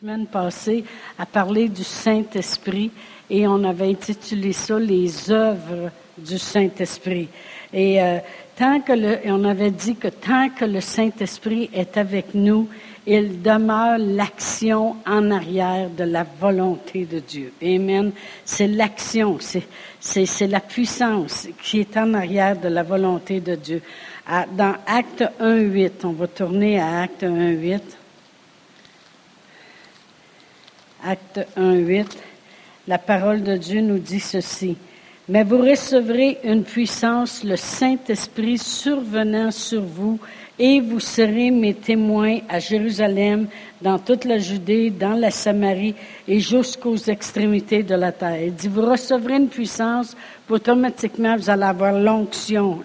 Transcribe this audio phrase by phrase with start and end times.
[0.00, 0.82] semaine passée
[1.18, 2.90] à parler du Saint-Esprit
[3.28, 7.28] et on avait intitulé ça Les œuvres du Saint-Esprit.
[7.70, 8.16] Et euh,
[8.56, 12.66] tant que le, on avait dit que tant que le Saint-Esprit est avec nous,
[13.06, 17.52] il demeure l'action en arrière de la volonté de Dieu.
[17.62, 18.12] Amen.
[18.46, 23.82] C'est l'action, c'est, la puissance qui est en arrière de la volonté de Dieu.
[24.56, 27.80] dans Acte 1.8, on va tourner à Acte 1.8.
[31.04, 32.06] Acte 1.8,
[32.88, 34.76] la parole de Dieu nous dit ceci.
[35.28, 40.18] Mais vous recevrez une puissance, le Saint-Esprit survenant sur vous,
[40.62, 43.46] et vous serez mes témoins à Jérusalem,
[43.80, 45.94] dans toute la Judée, dans la Samarie
[46.28, 48.42] et jusqu'aux extrémités de la terre.
[48.42, 50.14] Il dit, vous recevrez une puissance,
[50.50, 52.80] automatiquement vous allez avoir l'onction,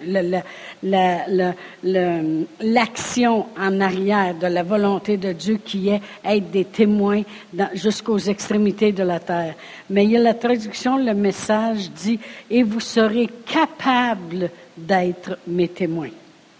[2.62, 7.24] l'action en arrière de la volonté de Dieu qui est être des témoins
[7.74, 9.54] jusqu'aux extrémités de la terre.
[9.90, 12.18] Mais il y a la traduction, le message dit,
[12.50, 16.08] et vous serez capables d'être mes témoins.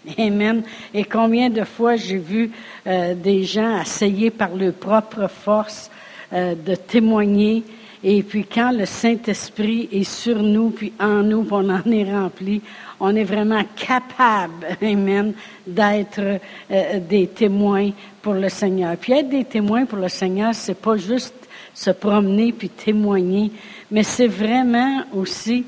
[0.17, 0.63] Amen.
[0.93, 2.51] Et combien de fois j'ai vu
[2.85, 5.89] euh, des gens essayer par leur propre force
[6.33, 7.63] euh, de témoigner.
[8.03, 12.11] Et puis quand le Saint-Esprit est sur nous, puis en nous, puis on en est
[12.11, 12.61] rempli,
[12.99, 15.33] on est vraiment capable, Amen,
[15.65, 16.39] d'être
[16.71, 17.91] euh, des témoins
[18.21, 18.95] pour le Seigneur.
[18.97, 21.33] Puis être des témoins pour le Seigneur, c'est pas juste
[21.73, 23.51] se promener puis témoigner,
[23.91, 25.65] mais c'est vraiment aussi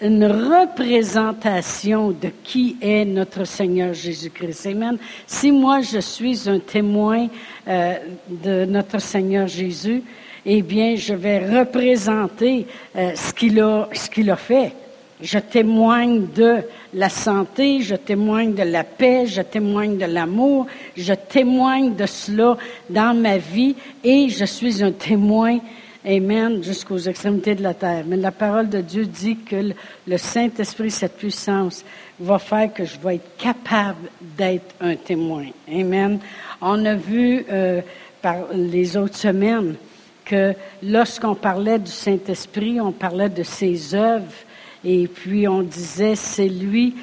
[0.00, 4.66] une représentation de qui est notre Seigneur Jésus-Christ.
[4.66, 4.96] Amen.
[5.26, 7.26] Si moi je suis un témoin
[7.66, 7.94] euh,
[8.28, 10.02] de notre Seigneur Jésus,
[10.46, 14.72] eh bien, je vais représenter euh, ce qu'il a, ce qu'il a fait.
[15.20, 16.58] Je témoigne de
[16.94, 22.56] la santé, je témoigne de la paix, je témoigne de l'amour, je témoigne de cela
[22.88, 23.74] dans ma vie
[24.04, 25.58] et je suis un témoin
[26.08, 28.02] Amen, jusqu'aux extrémités de la terre.
[28.06, 29.74] Mais la parole de Dieu dit que
[30.06, 31.84] le Saint-Esprit, cette puissance,
[32.18, 35.44] va faire que je vais être capable d'être un témoin.
[35.70, 36.18] Amen.
[36.62, 37.82] On a vu euh,
[38.22, 39.74] par les autres semaines
[40.24, 44.32] que lorsqu'on parlait du Saint-Esprit, on parlait de ses œuvres.
[44.84, 46.94] Et puis on disait, c'est lui,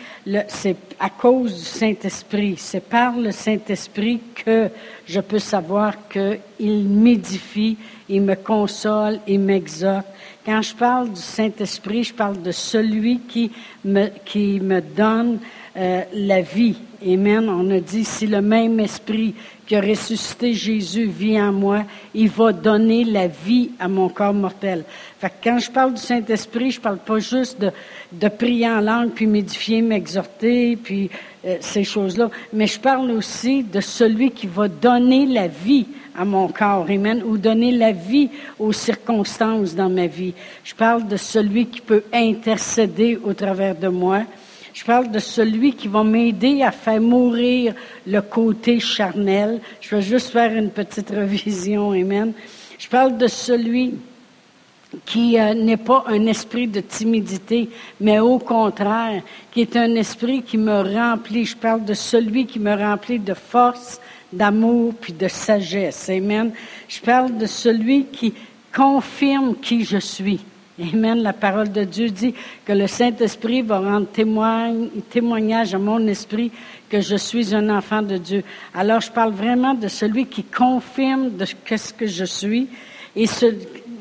[0.47, 4.69] c'est à cause du Saint-Esprit, c'est par le Saint-Esprit que
[5.05, 7.77] je peux savoir qu'il m'édifie,
[8.09, 10.05] il me console, il m'exhorte.
[10.45, 13.51] Quand je parle du Saint-Esprit, je parle de celui qui
[13.83, 15.39] me, qui me donne
[15.77, 16.77] euh, la vie.
[17.05, 17.49] Amen.
[17.49, 19.35] On a dit, si le même esprit
[19.67, 24.33] qui a ressuscité Jésus vit en moi, il va donner la vie à mon corps
[24.33, 24.83] mortel.
[25.19, 27.71] Fait que quand je parle du Saint-Esprit, je parle pas juste de,
[28.11, 31.09] de prier en langue, puis m'édifier, m'exhorter, puis
[31.45, 35.85] euh, ces choses-là, mais je parle aussi de celui qui va donner la vie
[36.17, 40.33] à mon corps, amen, ou donner la vie aux circonstances dans ma vie.
[40.63, 44.21] Je parle de celui qui peut intercéder au travers de moi.
[44.75, 47.73] Je parle de celui qui va m'aider à faire mourir
[48.05, 49.61] le côté charnel.
[49.79, 52.33] Je vais juste faire une petite révision, amen.
[52.77, 53.93] Je parle de celui
[55.05, 57.69] qui euh, n'est pas un esprit de timidité,
[58.01, 61.45] mais au contraire, qui est un esprit qui me remplit.
[61.45, 64.01] Je parle de celui qui me remplit de force,
[64.33, 66.09] d'amour puis de sagesse.
[66.09, 66.51] Amen.
[66.89, 68.33] Je parle de celui qui
[68.73, 70.41] confirme qui je suis.
[70.77, 71.23] Amen.
[71.23, 72.33] La parole de Dieu dit
[72.65, 74.07] que le Saint-Esprit va rendre
[75.09, 76.51] témoignage à mon esprit
[76.89, 78.43] que je suis un enfant de Dieu.
[78.73, 82.67] Alors, je parle vraiment de celui qui confirme de ce que je suis
[83.15, 83.45] et ce,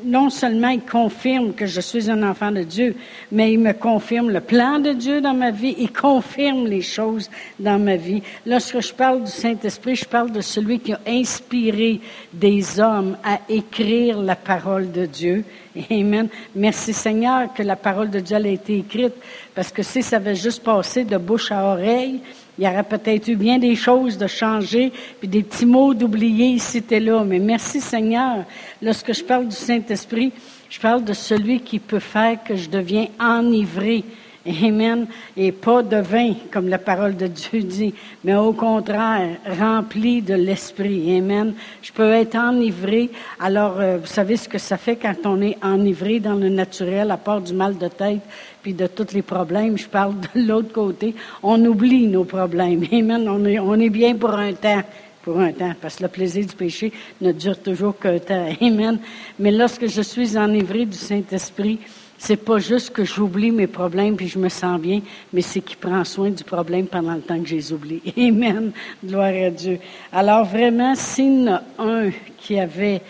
[0.03, 2.95] non seulement il confirme que je suis un enfant de Dieu,
[3.31, 7.29] mais il me confirme le plan de Dieu dans ma vie, il confirme les choses
[7.57, 8.21] dans ma vie.
[8.45, 12.01] Lorsque je parle du Saint-Esprit, je parle de celui qui a inspiré
[12.33, 15.45] des hommes à écrire la parole de Dieu.
[15.91, 16.29] Amen.
[16.55, 19.13] Merci Seigneur que la parole de Dieu a été écrite,
[19.53, 22.21] parce que si ça avait juste passé de bouche à oreille,
[22.57, 26.47] il y aurait peut-être eu bien des choses de changer, puis des petits mots d'oublier
[26.47, 27.23] ici et là.
[27.25, 28.45] Mais merci Seigneur.
[28.81, 30.31] Lorsque je parle du Saint-Esprit,
[30.69, 34.05] je parle de celui qui peut faire que je deviens enivré.
[34.47, 35.07] Amen.
[35.35, 37.93] Et pas de vin, comme la parole de Dieu dit,
[38.23, 41.17] mais au contraire, rempli de l'Esprit.
[41.17, 41.53] Amen.
[41.81, 43.09] Je peux être enivré.
[43.39, 47.09] Alors, euh, vous savez ce que ça fait quand on est enivré dans le naturel,
[47.09, 48.21] à part du mal de tête,
[48.61, 52.83] puis de tous les problèmes, je parle de l'autre côté, on oublie nos problèmes.
[52.91, 53.27] Amen.
[53.27, 54.83] On est, on est bien pour un temps.
[55.23, 58.47] Pour un temps, parce que le plaisir du péché ne dure toujours qu'un temps.
[58.61, 58.99] Amen.
[59.39, 61.79] Mais lorsque je suis enivré du Saint-Esprit,
[62.25, 64.99] c'est pas juste que j'oublie mes problèmes puis je me sens bien,
[65.31, 68.01] mais c'est qu'il prend soin du problème pendant le temps que je les oublie.
[68.17, 68.71] Amen.
[69.03, 69.77] Gloire à Dieu.
[70.11, 73.01] Alors vraiment, s'il y en a un qui avait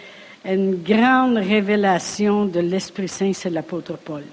[0.44, 4.24] une grande révélation de l'Esprit Saint, c'est l'apôtre Paul.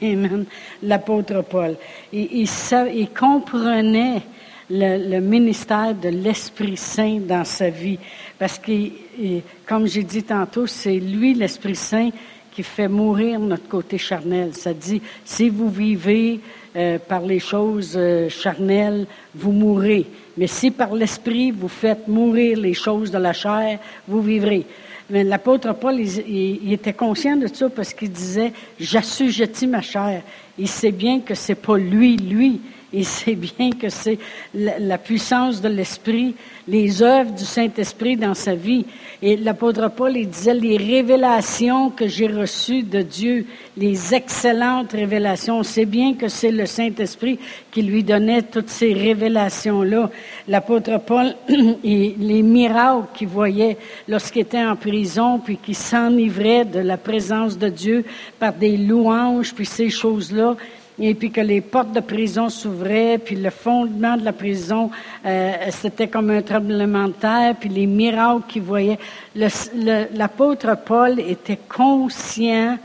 [0.00, 0.46] Amen.
[0.82, 1.76] L'apôtre Paul.
[2.10, 2.48] Il,
[2.94, 4.22] il, comprenait
[4.70, 7.98] le, le, ministère de l'Esprit Saint dans sa vie.
[8.38, 8.72] Parce que,
[9.66, 12.08] comme j'ai dit tantôt, c'est lui, l'Esprit Saint,
[12.52, 14.54] qui fait mourir notre côté charnel.
[14.54, 16.40] Ça dit, si vous vivez
[16.76, 20.06] euh, par les choses euh, charnelles, vous mourrez.
[20.36, 24.66] Mais si par l'esprit vous faites mourir les choses de la chair, vous vivrez.
[25.10, 30.22] Mais l'apôtre Paul, il, était conscient de ça parce qu'il disait, j'assujettis ma chair.
[30.56, 32.60] Il sait bien que c'est pas lui, lui.
[32.92, 34.18] Il sait bien que c'est
[34.52, 36.34] la puissance de l'esprit,
[36.66, 38.84] les œuvres du Saint-Esprit dans sa vie.
[39.22, 43.46] Et l'apôtre Paul, il disait les révélations que j'ai reçues de Dieu,
[43.76, 45.58] les excellentes révélations.
[45.58, 47.38] On sait bien que c'est le Saint-Esprit
[47.70, 50.10] qui lui donnait toutes ces révélations-là.
[50.48, 51.34] L'apôtre Paul,
[51.84, 53.76] les miracles qu'il voyait
[54.08, 58.04] lorsqu'il était en prison, puis qu'il s'enivrait de la présence de Dieu
[58.40, 60.56] par des louanges, puis ces choses-là,
[61.00, 64.90] et puis que les portes de prison s'ouvraient, puis le fondement de la prison,
[65.24, 68.98] euh, c'était comme un tremblement de terre, puis les miracles qu'il voyait.
[69.34, 72.76] L'apôtre Paul était conscient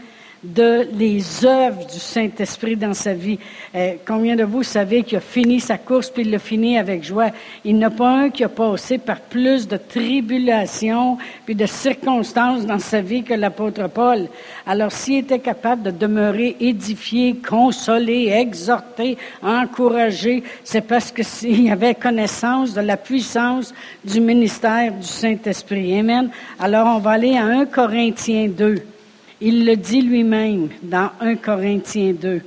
[0.53, 3.39] de les œuvres du Saint-Esprit dans sa vie.
[3.74, 7.03] Euh, combien de vous savez qu'il a fini sa course puis il l'a fini avec
[7.03, 7.31] joie?
[7.63, 12.65] Il n'y a pas un qui a passé par plus de tribulations puis de circonstances
[12.65, 14.27] dans sa vie que l'apôtre Paul.
[14.65, 22.74] Alors, s'il était capable de demeurer édifié, consolé, exhorté, encouragé, c'est parce qu'il avait connaissance
[22.74, 26.00] de la puissance du ministère du Saint-Esprit.
[26.00, 26.30] Amen.
[26.59, 28.94] Alors, on va aller à 1 Corinthiens 2.
[29.41, 32.41] Il le dit lui-même dans 1 Corinthiens 2.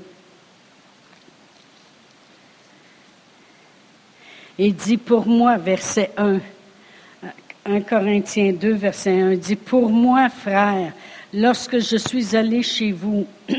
[4.59, 6.39] Il dit pour moi, verset 1,
[7.67, 10.93] 1 Corinthiens 2, verset 1, dit pour moi, frère,
[11.33, 13.27] lorsque je suis allé chez vous,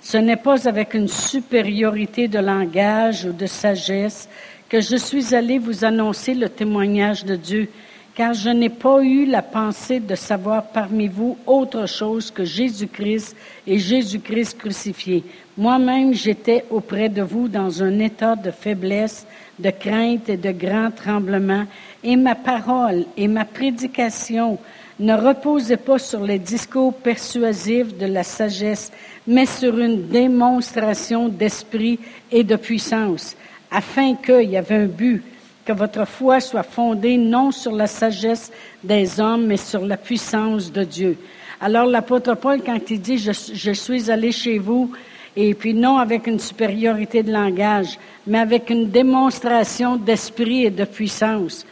[0.00, 4.28] ce n'est pas avec une supériorité de langage ou de sagesse
[4.68, 7.68] que je suis allé vous annoncer le témoignage de Dieu
[8.14, 13.36] car je n'ai pas eu la pensée de savoir parmi vous autre chose que Jésus-Christ
[13.66, 15.24] et Jésus-Christ crucifié.
[15.56, 19.26] Moi-même, j'étais auprès de vous dans un état de faiblesse,
[19.58, 21.64] de crainte et de grand tremblement,
[22.04, 24.58] et ma parole et ma prédication
[25.00, 28.92] ne reposaient pas sur les discours persuasifs de la sagesse,
[29.26, 31.98] mais sur une démonstration d'esprit
[32.30, 33.36] et de puissance,
[33.72, 35.22] afin qu'il y avait un but
[35.64, 38.52] que votre foi soit fondée non sur la sagesse
[38.82, 41.16] des hommes, mais sur la puissance de Dieu.
[41.60, 44.92] Alors l'apôtre Paul, quand il dit je, suis allé chez vous,
[45.36, 50.84] et puis non avec une supériorité de langage, mais avec une démonstration d'esprit et de
[50.84, 51.66] puissance.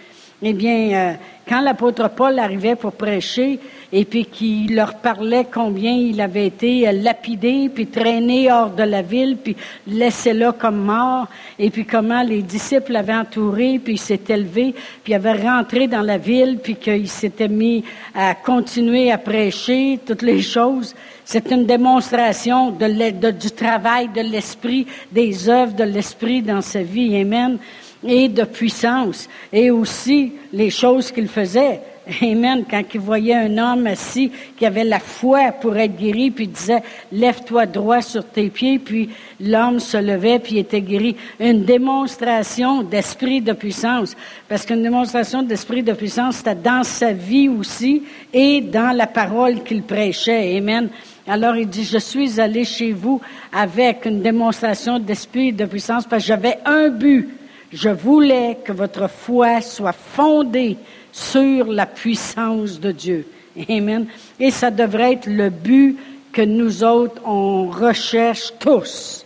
[0.44, 1.14] Eh bien, euh,
[1.48, 3.58] quand l'apôtre Paul arrivait pour prêcher,
[3.92, 9.02] et puis qu'il leur parlait combien il avait été lapidé, puis traîné hors de la
[9.02, 9.56] ville, puis
[9.86, 11.26] laissé là comme mort,
[11.58, 14.74] et puis comment les disciples l'avaient entouré, puis il s'était levé,
[15.04, 17.84] puis il avait rentré dans la ville, puis qu'il s'était mis
[18.14, 20.94] à continuer à prêcher toutes les choses.
[21.24, 27.16] C'est une démonstration du travail de l'esprit, des œuvres de l'esprit dans sa vie.
[27.20, 27.58] Amen
[28.04, 31.80] et de puissance, et aussi les choses qu'il faisait.
[32.20, 32.64] Amen.
[32.68, 36.50] Quand il voyait un homme assis qui avait la foi pour être guéri, puis il
[36.50, 36.82] disait,
[37.12, 41.16] lève-toi droit sur tes pieds, puis l'homme se levait, puis était guéri.
[41.38, 44.16] Une démonstration d'esprit de puissance.
[44.48, 49.62] Parce qu'une démonstration d'esprit de puissance, c'était dans sa vie aussi et dans la parole
[49.62, 50.56] qu'il prêchait.
[50.56, 50.88] Amen.
[51.26, 53.20] Alors il dit, je suis allé chez vous
[53.52, 57.28] avec une démonstration d'esprit de puissance parce que j'avais un but.
[57.72, 60.76] Je voulais que votre foi soit fondée
[61.10, 63.26] sur la puissance de Dieu.
[63.68, 64.06] Amen.
[64.38, 65.98] Et ça devrait être le but
[66.32, 69.24] que nous autres, on recherche tous.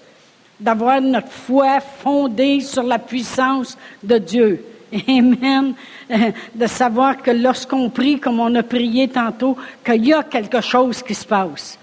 [0.58, 4.64] D'avoir notre foi fondée sur la puissance de Dieu.
[5.08, 5.74] Amen.
[6.54, 11.02] De savoir que lorsqu'on prie, comme on a prié tantôt, qu'il y a quelque chose
[11.02, 11.78] qui se passe.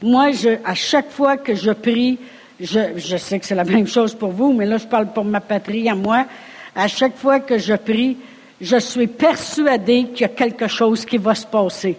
[0.00, 2.18] Moi, je, à chaque fois que je prie,
[2.60, 5.24] je, je sais que c'est la même chose pour vous, mais là, je parle pour
[5.24, 6.26] ma patrie à moi.
[6.74, 8.16] À chaque fois que je prie,
[8.60, 11.96] je suis persuadé qu'il y a quelque chose qui va se passer.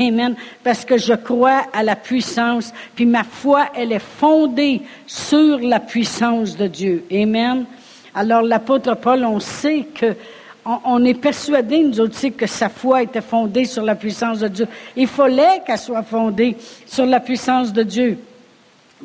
[0.00, 0.34] Amen.
[0.62, 5.80] Parce que je crois à la puissance, puis ma foi, elle est fondée sur la
[5.80, 7.04] puissance de Dieu.
[7.12, 7.64] Amen.
[8.14, 10.14] Alors l'apôtre Paul, on sait que,
[10.64, 14.68] on, est persuadé, nous aussi, que sa foi était fondée sur la puissance de Dieu.
[14.96, 16.56] Il fallait qu'elle soit fondée
[16.86, 18.18] sur la puissance de Dieu.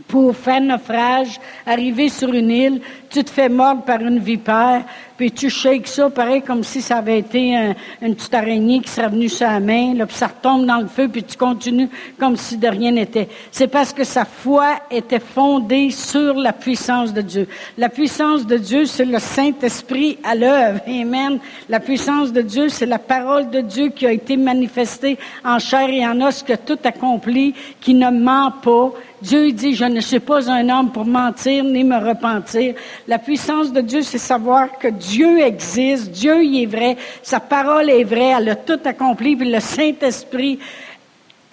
[0.07, 4.83] Pour faire naufrage, arriver sur une île, tu te fais mordre par une vipère,
[5.17, 9.09] puis tu shakes ça, pareil comme si ça avait été une petite araignée qui serait
[9.09, 11.89] venue sur la main, là, puis ça retombe dans le feu, puis tu continues
[12.19, 13.27] comme si de rien n'était.
[13.51, 17.47] C'est parce que sa foi était fondée sur la puissance de Dieu.
[17.77, 20.79] La puissance de Dieu, c'est le Saint-Esprit à l'œuvre.
[20.87, 21.39] Amen.
[21.67, 25.89] La puissance de Dieu, c'est la parole de Dieu qui a été manifestée en chair
[25.89, 30.19] et en os, que tout accompli, qui ne ment pas, Dieu dit, je ne suis
[30.19, 32.75] pas un homme pour mentir ni me repentir.
[33.07, 37.89] La puissance de Dieu, c'est savoir que Dieu existe, Dieu y est vrai, sa parole
[37.89, 40.59] est vraie, elle a tout accompli, puis le Saint-Esprit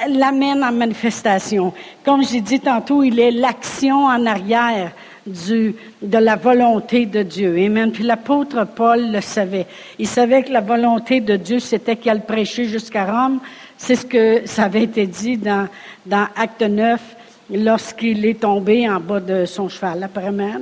[0.08, 1.72] l'amène en manifestation.
[2.04, 4.92] Comme j'ai dit tantôt, il est l'action en arrière
[5.26, 5.74] de
[6.18, 7.56] la volonté de Dieu.
[7.58, 7.90] Amen.
[7.90, 9.66] Puis l'apôtre Paul le savait.
[9.98, 13.40] Il savait que la volonté de Dieu, c'était qu'elle prêchait jusqu'à Rome.
[13.76, 15.68] C'est ce que ça avait été dit dans,
[16.04, 17.15] dans Acte 9
[17.50, 20.54] lorsqu'il est tombé en bas de son cheval, apparemment.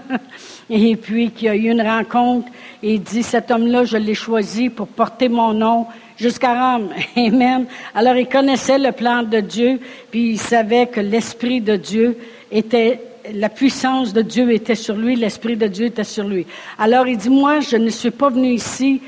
[0.70, 2.48] et puis qu'il y a eu une rencontre
[2.82, 5.86] et il dit, cet homme-là, je l'ai choisi pour porter mon nom
[6.16, 6.90] jusqu'à Rome.
[7.16, 7.66] Amen.
[7.94, 12.16] Alors il connaissait le plan de Dieu, puis il savait que l'Esprit de Dieu
[12.50, 13.00] était,
[13.34, 16.46] la puissance de Dieu était sur lui, l'Esprit de Dieu était sur lui.
[16.78, 19.00] Alors il dit, moi, je ne suis pas venu ici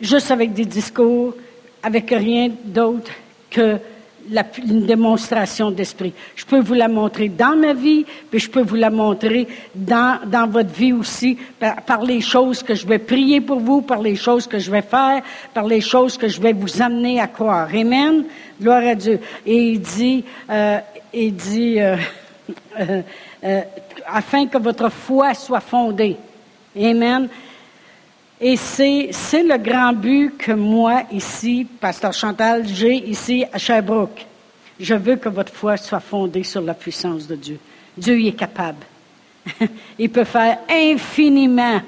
[0.00, 1.34] juste avec des discours,
[1.82, 3.10] avec rien d'autre
[3.50, 3.78] que
[4.30, 6.12] la, une démonstration d'esprit.
[6.36, 10.20] Je peux vous la montrer dans ma vie, puis je peux vous la montrer dans,
[10.26, 14.16] dans votre vie aussi, par, les choses que je vais prier pour vous, par les
[14.16, 15.22] choses que je vais faire,
[15.54, 17.68] par les choses que je vais vous amener à croire.
[17.74, 18.24] Amen.
[18.60, 19.20] Gloire à Dieu.
[19.46, 20.78] Et il dit, euh,
[21.12, 21.96] il dit, euh,
[22.80, 23.02] euh,
[23.44, 23.60] euh
[24.10, 26.16] afin que votre foi soit fondée.
[26.74, 27.28] Amen.
[28.40, 34.26] Et c'est, le grand but que moi, ici, Pasteur Chantal, j'ai ici à Sherbrooke.
[34.78, 37.58] Je veux que votre foi soit fondée sur la puissance de Dieu.
[37.96, 38.86] Dieu y est capable.
[39.98, 41.80] Il peut faire infiniment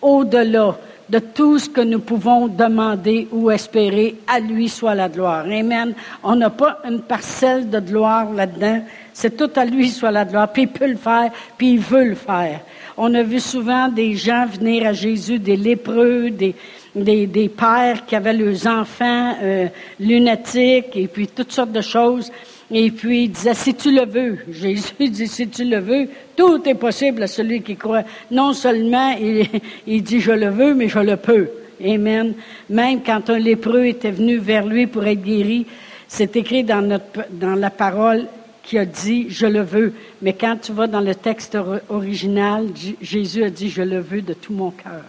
[0.00, 0.78] au-delà
[1.10, 4.16] de tout ce que nous pouvons demander ou espérer.
[4.26, 5.44] À lui soit la gloire.
[5.44, 5.94] Amen.
[6.22, 8.82] On n'a pas une parcelle de gloire là-dedans.
[9.12, 10.50] C'est tout à lui soit la gloire.
[10.52, 12.60] Puis il peut le faire, puis il veut le faire.
[13.00, 18.32] On a vu souvent des gens venir à Jésus, des lépreux, des, pères qui avaient
[18.32, 19.68] leurs enfants euh,
[20.00, 22.32] lunatiques et puis toutes sortes de choses.
[22.72, 26.60] Et puis il disait, si tu le veux, Jésus dit, si tu le veux, tout
[26.68, 28.02] est possible à celui qui croit.
[28.32, 29.46] Non seulement il,
[29.86, 31.48] il dit, je le veux, mais je le peux.
[31.80, 32.34] Amen.
[32.68, 35.66] Même quand un lépreux était venu vers lui pour être guéri,
[36.08, 38.26] c'est écrit dans, notre, dans la parole,
[38.68, 39.94] qui a dit je le veux.
[40.20, 41.56] Mais quand tu vas dans le texte
[41.88, 42.66] original,
[43.00, 45.04] Jésus a dit je le veux de tout mon cœur.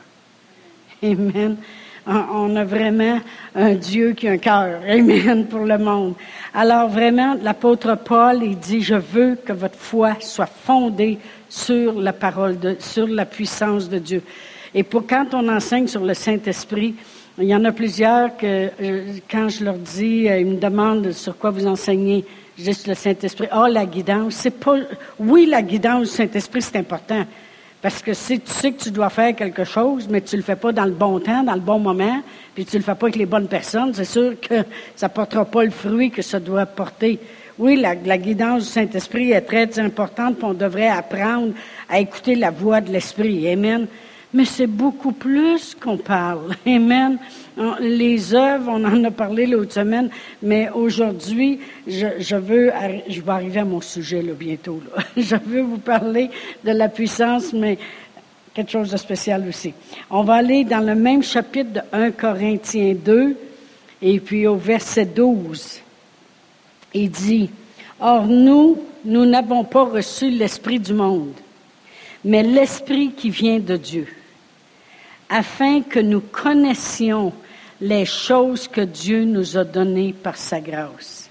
[1.04, 1.58] Amen.
[2.08, 3.20] On a vraiment
[3.54, 4.80] un Dieu qui a un cœur.
[4.88, 6.14] Amen pour le monde.
[6.54, 11.18] Alors vraiment, l'apôtre Paul, il dit, je veux que votre foi soit fondée
[11.50, 14.24] sur la parole de, sur la puissance de Dieu.
[14.74, 16.96] Et pour quand on enseigne sur le Saint-Esprit,
[17.38, 21.12] il y en a plusieurs que, euh, quand je leur dis, euh, ils me demandent
[21.12, 22.26] sur quoi vous enseignez
[22.60, 23.48] juste le Saint-Esprit.
[23.52, 24.76] Ah, la guidance, c'est pas.
[25.20, 27.26] Oui, la guidance du Saint-Esprit, c'est important.
[27.82, 30.58] Parce que si tu sais que tu dois faire quelque chose, mais tu le fais
[30.58, 32.22] pas dans le bon temps, dans le bon moment,
[32.54, 34.66] puis tu le fais pas avec les bonnes personnes, c'est sûr que
[34.98, 37.20] ça portera pas le fruit que ça doit porter.
[37.58, 41.54] Oui, la, la guidance du Saint-Esprit est très importante, puis on devrait apprendre
[41.88, 43.48] à écouter la voix de l'Esprit.
[43.48, 43.88] Amen.
[44.34, 46.56] Mais c'est beaucoup plus qu'on parle.
[46.68, 47.18] Amen.
[47.82, 50.10] Les œuvres, on en a parlé l'autre semaine,
[50.42, 52.72] mais aujourd'hui, je, veux,
[53.10, 54.82] je vais arriver à mon sujet là, bientôt.
[55.18, 56.30] Je veux vous parler
[56.64, 57.78] de la puissance, mais
[58.54, 59.74] quelque chose de spécial aussi.
[60.10, 63.36] On va aller dans le même chapitre de 1 Corinthiens 2,
[64.02, 65.82] et puis au verset 12.
[66.94, 67.50] Il dit,
[68.00, 71.34] Or nous, nous n'avons pas reçu l'Esprit du monde,
[72.24, 74.08] mais l'Esprit qui vient de Dieu,
[75.30, 77.34] afin que nous connaissions
[77.82, 81.30] les choses que Dieu nous a données par sa grâce.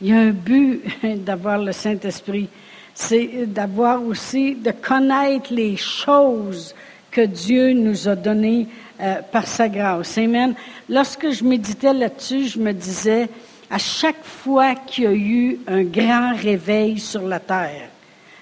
[0.00, 0.82] Il y a un but
[1.24, 2.48] d'avoir le Saint-Esprit,
[2.94, 6.74] c'est d'avoir aussi, de connaître les choses
[7.10, 8.66] que Dieu nous a données
[9.00, 10.18] euh, par sa grâce.
[10.18, 10.54] Amen.
[10.88, 13.28] Lorsque je méditais là-dessus, je me disais,
[13.70, 17.88] à chaque fois qu'il y a eu un grand réveil sur la terre,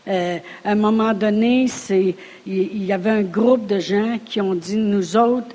[0.09, 1.67] euh, à un moment donné,
[2.47, 5.55] il y avait un groupe de gens qui ont dit, nous autres,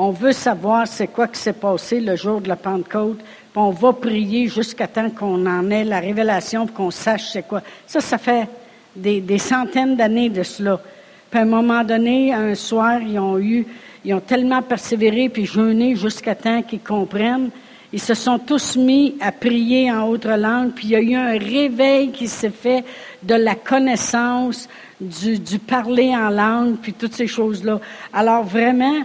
[0.00, 3.70] on veut savoir c'est quoi qui s'est passé le jour de la Pentecôte, puis on
[3.70, 7.62] va prier jusqu'à temps qu'on en ait la révélation, pour qu'on sache c'est quoi.
[7.84, 8.48] Ça, ça fait
[8.94, 10.80] des, centaines d'années de cela.
[11.28, 13.66] Puis à un moment donné, un soir, ils ont eu,
[14.04, 17.50] ils ont tellement persévéré puis jeûné jusqu'à temps qu'ils comprennent.
[17.92, 21.14] Ils se sont tous mis à prier en autre langue, puis il y a eu
[21.16, 22.84] un réveil qui s'est fait
[23.24, 24.68] de la connaissance,
[25.00, 27.80] du, parler en langue, puis toutes ces choses-là.
[28.12, 29.02] Alors vraiment,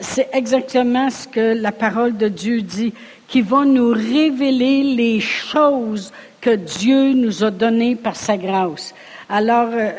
[0.00, 2.92] c'est exactement ce que la parole de Dieu dit,
[3.28, 8.94] qui va nous révéler les choses que Dieu nous a données par sa grâce.
[9.28, 9.92] Alors, euh,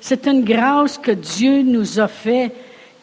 [0.00, 2.52] c'est une grâce que Dieu nous a fait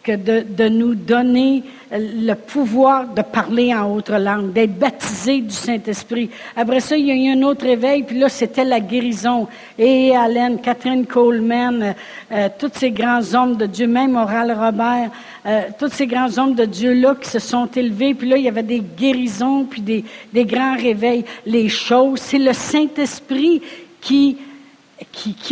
[0.04, 6.30] que de, nous donner le pouvoir de parler en autre langue, d'être baptisé du Saint-Esprit.
[6.58, 9.48] Après ça, il y a eu un autre éveil, puis là, c'était la guérison.
[9.80, 11.94] Et Allen, Catherine Coleman, euh,
[12.34, 15.10] euh, tous ces grands hommes de Dieu, même Oral Robert,
[15.46, 18.50] euh, tous ces grands hommes de Dieu-là qui se sont élevés, puis là, il y
[18.50, 21.24] avait des guérisons, puis des, des grands réveils.
[21.46, 23.62] Les choses, c'est le Saint-Esprit
[24.02, 24.38] qui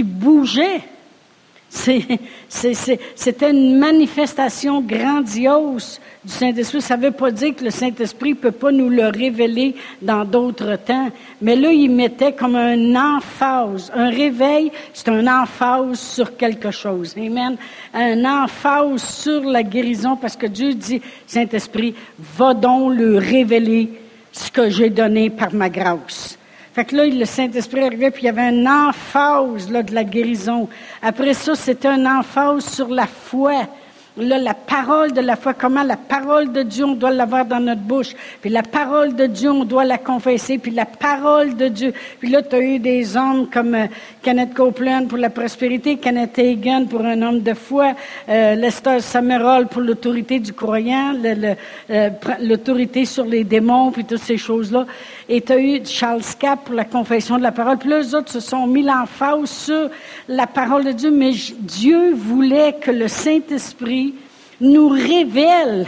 [0.04, 0.82] bougeait.
[1.74, 6.82] C'était une manifestation grandiose du Saint-Esprit.
[6.82, 10.26] Ça ne veut pas dire que le Saint-Esprit ne peut pas nous le révéler dans
[10.26, 11.10] d'autres temps.
[11.42, 13.90] Mais là, il mettait comme un emphase.
[13.96, 17.16] Un réveil, c'est un emphase sur quelque chose.
[17.18, 17.56] Amen.
[17.94, 23.90] Un emphase sur la guérison parce que Dieu dit, Saint-Esprit, va donc le révéler
[24.34, 26.38] ce que j'ai donné par ma grâce.
[26.74, 30.06] Fait que là, le Saint-Esprit arrivait, puis il y avait un emphase là, de la
[30.06, 30.70] guérison.
[31.02, 33.68] Après ça, c'était un emphase sur la foi.
[34.18, 37.60] Là, la parole de la foi, comment la parole de Dieu, on doit l'avoir dans
[37.60, 38.14] notre bouche.
[38.42, 40.58] Puis la parole de Dieu, on doit la confesser.
[40.58, 41.94] Puis la parole de Dieu.
[42.20, 43.88] Puis là, tu as eu des hommes comme euh,
[44.22, 47.94] Kenneth Copeland pour la prospérité, Kenneth Hagan pour un homme de foi,
[48.30, 52.10] euh, Lester Summerall pour l'autorité du croyant, euh,
[52.40, 54.86] l'autorité sur les démons, puis toutes ces choses-là.
[55.28, 57.78] Et tu as eu Charles Cap pour la confession de la parole.
[57.78, 59.90] Puis là, eux autres se sont mis l'emphase sur
[60.28, 61.10] la parole de Dieu.
[61.10, 64.14] Mais Dieu voulait que le Saint-Esprit
[64.60, 65.88] nous révèle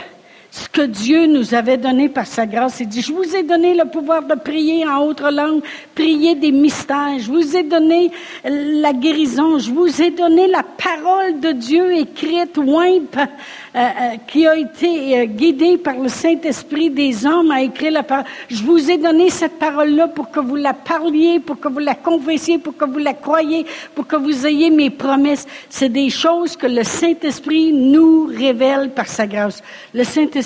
[0.54, 2.80] ce que Dieu nous avait donné par sa grâce.
[2.80, 5.64] Il dit, je vous ai donné le pouvoir de prier en autre langue,
[5.96, 7.18] prier des mystères.
[7.18, 8.12] Je vous ai donné
[8.44, 9.58] la guérison.
[9.58, 15.22] Je vous ai donné la parole de Dieu écrite, ointe, euh, euh, qui a été
[15.22, 18.26] euh, guidée par le Saint-Esprit des hommes à écrire la parole.
[18.48, 21.96] Je vous ai donné cette parole-là pour que vous la parliez, pour que vous la
[21.96, 23.66] confessiez, pour que vous la croyiez,
[23.96, 25.48] pour que vous ayez mes promesses.
[25.68, 29.63] C'est des choses que le Saint-Esprit nous révèle par sa grâce.
[29.96, 30.42] Le Saint-Esprit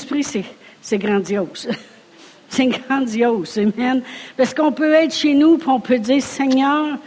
[0.81, 1.67] C'est grandiose.
[2.49, 4.01] c'est grandiose, amen.
[4.35, 6.97] Parce qu'on peut être chez nous, et on peut dire, Seigneur,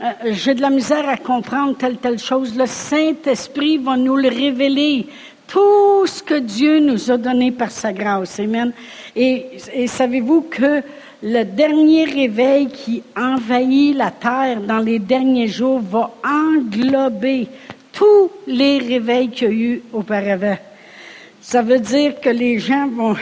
[0.00, 2.56] euh, j'ai de la misère à comprendre telle, telle chose.
[2.56, 5.06] Le Saint-Esprit va nous le révéler.
[5.46, 8.40] Tout ce que Dieu nous a donné par sa grâce.
[8.40, 8.72] Amen.
[9.14, 10.82] Et, et savez-vous que
[11.22, 17.48] le dernier réveil qui envahit la terre dans les derniers jours va englober
[17.92, 20.58] tous les réveils qu'il y a eu auparavant?
[21.48, 23.14] Ça veut dire que les gens vont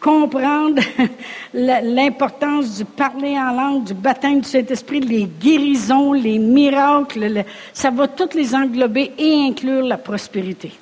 [0.00, 0.80] comprendre
[1.52, 7.44] l'importance du parler en langue, du baptême du Saint-Esprit, les guérisons, les miracles.
[7.72, 10.74] ça va toutes les englober et inclure la prospérité.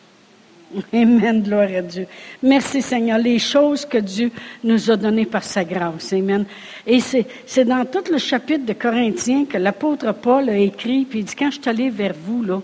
[0.92, 2.06] Amen, gloire à Dieu.
[2.42, 4.30] Merci Seigneur, les choses que Dieu
[4.62, 6.12] nous a données par sa grâce.
[6.12, 6.44] Amen.
[6.86, 11.24] Et c'est dans tout le chapitre de Corinthiens que l'apôtre Paul a écrit, puis il
[11.24, 12.60] dit, quand je suis allé vers vous, là,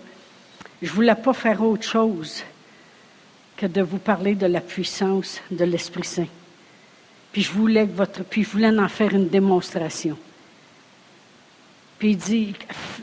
[0.83, 2.45] je voulais pas faire autre chose
[3.61, 6.27] que de vous parler de la puissance de l'Esprit Saint.
[7.31, 10.17] Puis je voulais que votre, puis en faire une démonstration.
[11.99, 12.55] Puis il dit,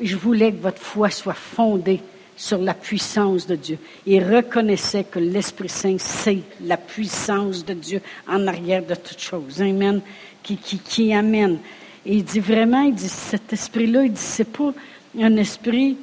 [0.02, 2.02] je voulais que votre foi soit fondée
[2.36, 3.78] sur la puissance de Dieu.
[4.08, 9.62] Il reconnaissait que l'Esprit Saint, c'est la puissance de Dieu en arrière de toutes choses.
[9.62, 10.02] Amen.
[10.42, 11.60] Qui, qui, qui amène.
[12.04, 14.74] Et il dit vraiment, il dit, cet esprit-là, il dit, c'est pas
[15.20, 15.98] un esprit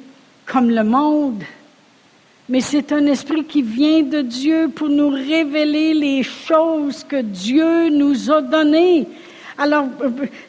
[0.45, 1.43] comme le monde
[2.47, 7.89] mais c'est un esprit qui vient de Dieu pour nous révéler les choses que Dieu
[7.89, 9.07] nous a données.
[9.57, 9.85] Alors,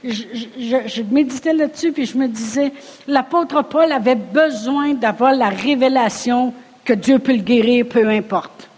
[0.05, 0.25] je,
[0.59, 2.73] je, méditais là-dessus, puis je me disais,
[3.07, 6.53] l'apôtre Paul avait besoin d'avoir la révélation
[6.85, 8.69] que Dieu peut le guérir, peu importe.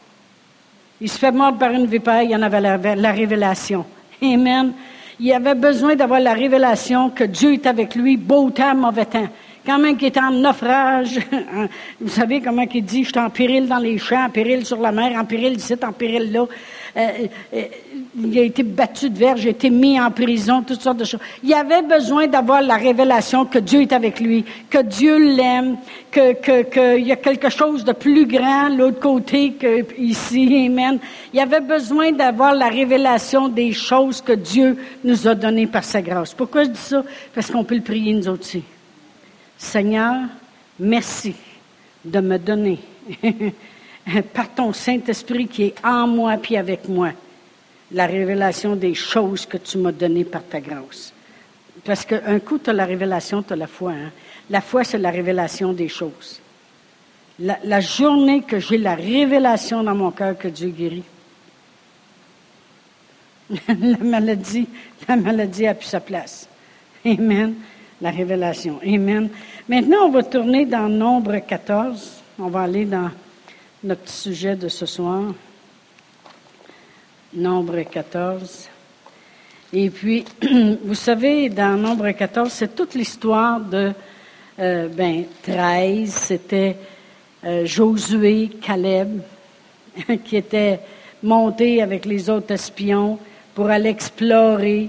[1.01, 3.85] Il se fait mordre par une vipère, il y en avait la, la révélation.
[4.23, 4.73] Amen.
[5.19, 9.29] Il avait besoin d'avoir la révélation que Dieu est avec lui, beau temps, mauvais temps
[9.69, 11.21] quand même qui est en naufrage.
[12.01, 14.81] Vous savez comment il dit, je suis en péril dans les champs, en péril sur
[14.81, 16.47] la mer, en péril ici, en péril là.
[16.97, 17.09] Euh,
[17.53, 17.63] euh,
[18.19, 21.05] il a été battu de verge, il a été mis en prison, toutes sortes de
[21.05, 21.21] choses.
[21.45, 25.77] Il avait besoin d'avoir la révélation que Dieu est avec lui, que Dieu l'aime,
[26.11, 30.67] que qu'il y a quelque chose de plus grand l'autre côté qu'ici.
[30.67, 30.99] Amen.
[31.35, 36.01] Il avait besoin d'avoir la révélation des choses que Dieu nous a données par sa
[36.01, 36.33] grâce.
[36.33, 37.05] Pourquoi je dis ça?
[37.35, 38.63] Parce qu'on peut le prier nous aussi.
[39.59, 40.15] Seigneur,
[40.79, 41.35] merci
[42.05, 42.79] de me donner
[44.33, 47.11] par ton Saint-Esprit qui est en moi puis avec moi
[47.91, 51.13] la révélation des choses que tu m'as données par ta grâce.
[51.85, 53.93] Parce qu'un coup, tu as la révélation, tu as la foi.
[53.93, 54.11] Hein.
[54.51, 56.41] La foi, c'est la révélation des choses.
[57.41, 61.05] La, journée que j'ai la révélation dans mon cœur que Dieu guérit,
[63.69, 64.67] la maladie,
[65.09, 66.49] la maladie a sa place.
[67.07, 67.55] Amen.
[68.01, 68.79] La révélation.
[68.87, 69.29] Amen.
[69.69, 72.23] Maintenant, on va tourner dans Nombre 14.
[72.39, 73.11] On va aller dans
[73.83, 75.35] notre sujet de ce soir.
[77.35, 78.69] Nombre 14.
[79.73, 80.25] Et puis,
[80.85, 83.93] vous savez, dans Nombre 14, c'est toute l'histoire de
[84.61, 86.09] euh, ben, 13.
[86.09, 86.77] C'était
[87.45, 89.21] euh, Josué, Caleb,
[90.25, 90.79] qui étaient
[91.21, 93.19] montés avec les autres espions
[93.57, 94.89] pour aller explorer.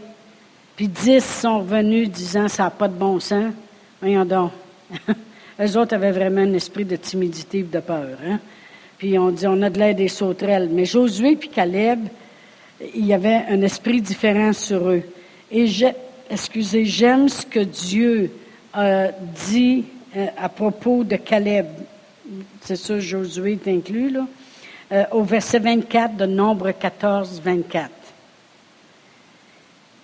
[0.80, 3.52] Puis dix sont revenus disant ça n'a pas de bon sens.
[4.00, 4.52] Voyons donc.
[5.62, 8.18] Eux autres avaient vraiment un esprit de timidité et de peur.
[8.26, 8.40] Hein?
[8.98, 10.70] Puis on dit on a de l'air des sauterelles.
[10.72, 12.08] Mais Josué puis Caleb,
[12.96, 15.04] il y avait un esprit différent sur eux.
[15.52, 18.32] Et j'aime ce que Dieu
[19.46, 19.84] dit
[20.16, 21.68] euh, à propos de Caleb.
[22.62, 24.26] C'est ça, Josué est inclus, là.
[24.94, 27.99] Euh, au verset 24 de Nombre 14, 24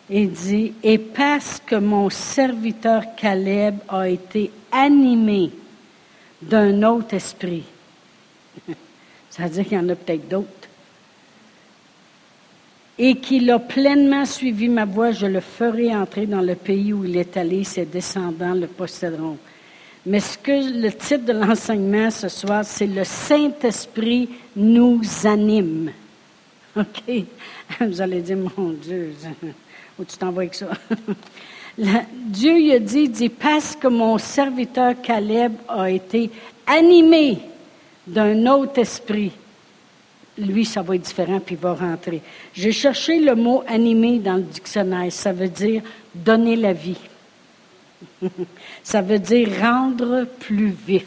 [0.09, 5.51] il dit, et parce que mon serviteur Caleb a été animé
[6.41, 7.63] d'un autre esprit,
[9.29, 10.49] ça veut dire qu'il y en a peut-être d'autres,
[12.97, 17.03] et qu'il a pleinement suivi ma voie, je le ferai entrer dans le pays où
[17.03, 19.37] il est allé, ses descendants le posséderont.
[20.05, 25.91] Mais ce que le titre de l'enseignement ce soir, c'est le Saint-Esprit nous anime.
[26.75, 27.25] OK?
[27.81, 29.13] Vous allez dire, mon Dieu,
[29.97, 30.67] ou tu t'envoies avec ça.
[31.77, 36.29] Dieu lui a dit, dit, parce que mon serviteur Caleb a été
[36.65, 37.39] animé
[38.07, 39.31] d'un autre esprit,
[40.37, 42.21] lui, ça va être différent, puis il va rentrer.
[42.53, 45.11] J'ai cherché le mot animé dans le dictionnaire.
[45.11, 45.81] Ça veut dire
[46.13, 46.97] donner la vie.
[48.83, 51.05] ça veut dire rendre plus vif.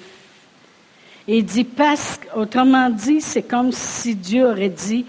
[1.27, 5.05] Et dit, parce, autrement dit, c'est comme si Dieu aurait dit,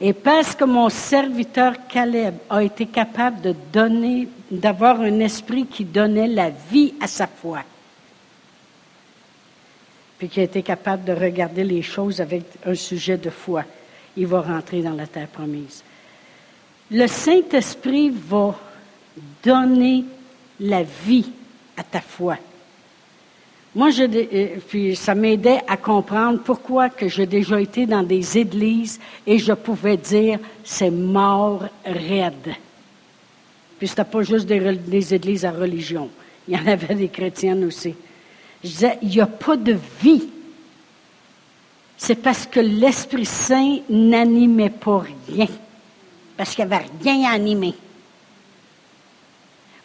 [0.00, 3.54] et parce que mon serviteur Caleb a été capable
[4.50, 7.62] d'avoir un esprit qui donnait la vie à sa foi,
[10.18, 13.64] puis qui a été capable de regarder les choses avec un sujet de foi,
[14.16, 15.84] il va rentrer dans la terre promise.
[16.90, 18.58] Le Saint-Esprit va
[19.42, 20.04] donner
[20.60, 21.30] la vie
[21.76, 22.36] à ta foi.
[23.74, 28.98] Moi, euh, puis ça m'aidait à comprendre pourquoi que j'ai déjà été dans des églises
[29.26, 32.54] et je pouvais dire c'est mort raide.
[33.78, 36.10] Puis c'était pas juste des, des, églises à religion.
[36.48, 37.94] Il y en avait des chrétiennes aussi.
[38.62, 40.28] Je disais, il n'y a pas de vie.
[41.96, 45.46] C'est parce que l'Esprit Saint n'animait pas rien.
[46.36, 47.74] Parce qu'il n'y avait rien à animer.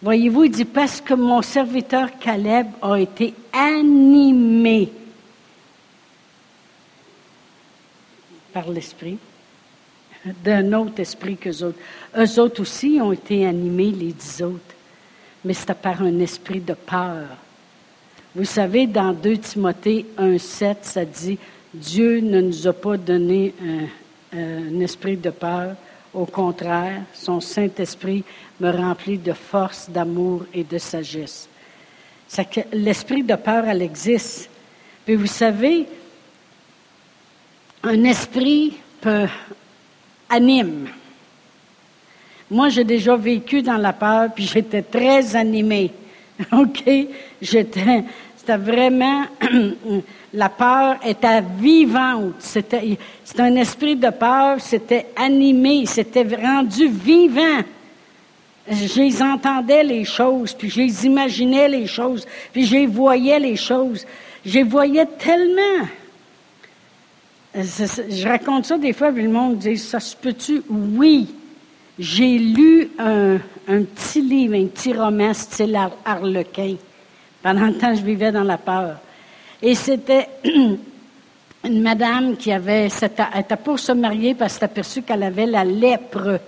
[0.06, 4.92] Voyez-vous, il dit, parce que mon serviteur Caleb a été animé
[8.54, 9.18] par l'Esprit,
[10.44, 11.80] d'un autre esprit qu'eux autres.
[12.16, 14.76] Eux autres aussi ont été animés, les dix autres,
[15.44, 17.26] mais c'était par un esprit de peur.
[18.36, 21.40] Vous savez, dans 2 Timothée 1,7, ça dit
[21.74, 23.56] Dieu ne nous a pas donné
[24.32, 25.76] un esprit de peur,
[26.16, 28.24] au contraire, son Saint-Esprit
[28.60, 31.50] me remplit de force, d'amour et de sagesse.
[32.72, 34.50] L'esprit de peur, elle existe.
[35.06, 35.86] Puis vous savez,
[37.84, 39.28] un esprit peut
[40.30, 40.88] anime.
[42.50, 45.92] Moi, j'ai déjà vécu dans la peur, puis j'étais très animée.
[46.52, 46.84] OK?
[47.42, 48.04] J'étais,
[48.46, 49.24] c'était vraiment,
[50.34, 52.36] la peur était vivante.
[52.38, 57.64] C'était, c'était un esprit de peur, c'était animé, c'était rendu vivant.
[58.70, 64.06] Je entendais les choses, puis je les les choses, puis je voyais les choses.
[64.46, 65.88] Je voyais tellement.
[67.56, 70.62] Je raconte ça des fois, puis le monde dit, ça se peut-tu?
[70.70, 71.34] Oui.
[71.98, 76.76] J'ai lu un, un, petit livre, un petit roman style Harlequin.
[77.46, 78.96] Pendant le temps, je vivais dans la peur.
[79.62, 80.28] Et c'était
[81.64, 85.64] une madame qui avait, elle était pour se marier parce qu'elle s'est qu'elle avait la
[85.64, 86.40] lèpre.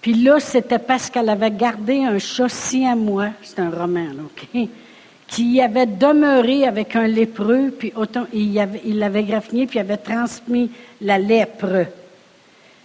[0.00, 2.48] Puis là, c'était parce qu'elle avait gardé un chat
[2.84, 4.68] à moi, c'est un roman, OK?
[5.28, 10.68] Qui avait demeuré avec un lépreux, puis autant, il l'avait graffiné, puis il avait transmis
[11.00, 11.86] la lèpre.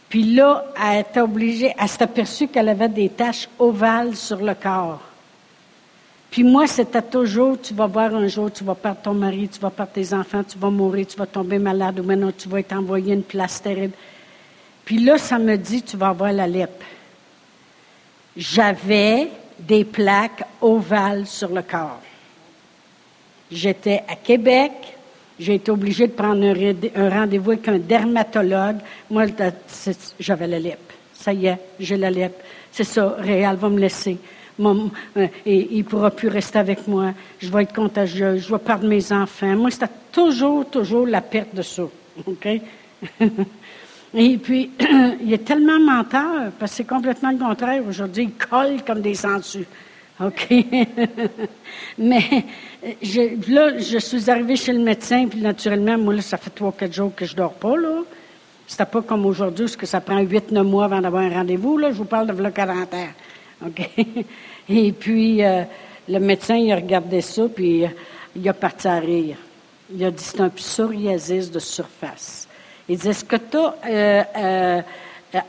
[0.08, 4.54] Puis là, elle était obligée, elle s'est aperçue qu'elle avait des taches ovales sur le
[4.54, 5.09] corps.
[6.32, 9.60] Puis moi, c'était toujours, tu vas voir un jour, tu vas perdre ton mari, tu
[9.60, 12.60] vas perdre tes enfants, tu vas mourir, tu vas tomber malade, ou maintenant tu vas
[12.60, 13.94] être envoyé une place terrible.
[14.86, 16.86] Puis là, ça me dit, tu vas avoir la lèpre.
[18.38, 22.02] J'avais des plaques ovales sur le corps.
[23.52, 24.72] J'étais à Québec.
[25.40, 28.78] J'ai été obligée de prendre un rendez-vous avec un dermatologue.
[29.10, 29.26] Moi,
[30.20, 30.94] j'avais la lèpre.
[31.14, 32.44] Ça y est, j'ai la lèpre.
[32.72, 34.18] C'est ça, Réal va me laisser.
[34.60, 37.14] Euh, il ne pourra plus rester avec moi.
[37.40, 38.46] Je vais être contagieuse.
[38.46, 39.56] Je vais perdre mes enfants.
[39.56, 41.84] Moi, c'était toujours, toujours la perte de ça.
[42.28, 42.48] OK?
[44.14, 44.72] et puis,
[45.22, 47.82] il est tellement menteur, parce que c'est complètement le contraire.
[47.88, 49.68] Aujourd'hui, il colle comme des sangsues.
[50.22, 50.48] OK?
[51.98, 52.44] Mais
[53.48, 56.94] là, je suis arrivée chez le médecin, puis naturellement, moi, là, ça fait trois, quatre
[56.94, 58.02] jours que je dors pas, là.
[58.68, 61.78] C'était pas comme aujourd'hui, ce que ça prend huit, neuf mois avant d'avoir un rendez-vous,
[61.78, 61.92] là.
[61.92, 63.08] Je vous parle de 40 ans.
[63.66, 63.90] OK?
[64.70, 65.64] Et puis, euh,
[66.08, 67.84] le médecin, il a regardé ça, puis
[68.36, 69.38] il a parti à rire.
[69.94, 72.48] Il a dit, c'est un psoriasis de surface.
[72.88, 74.82] Il dit, est-ce que tu as euh, euh,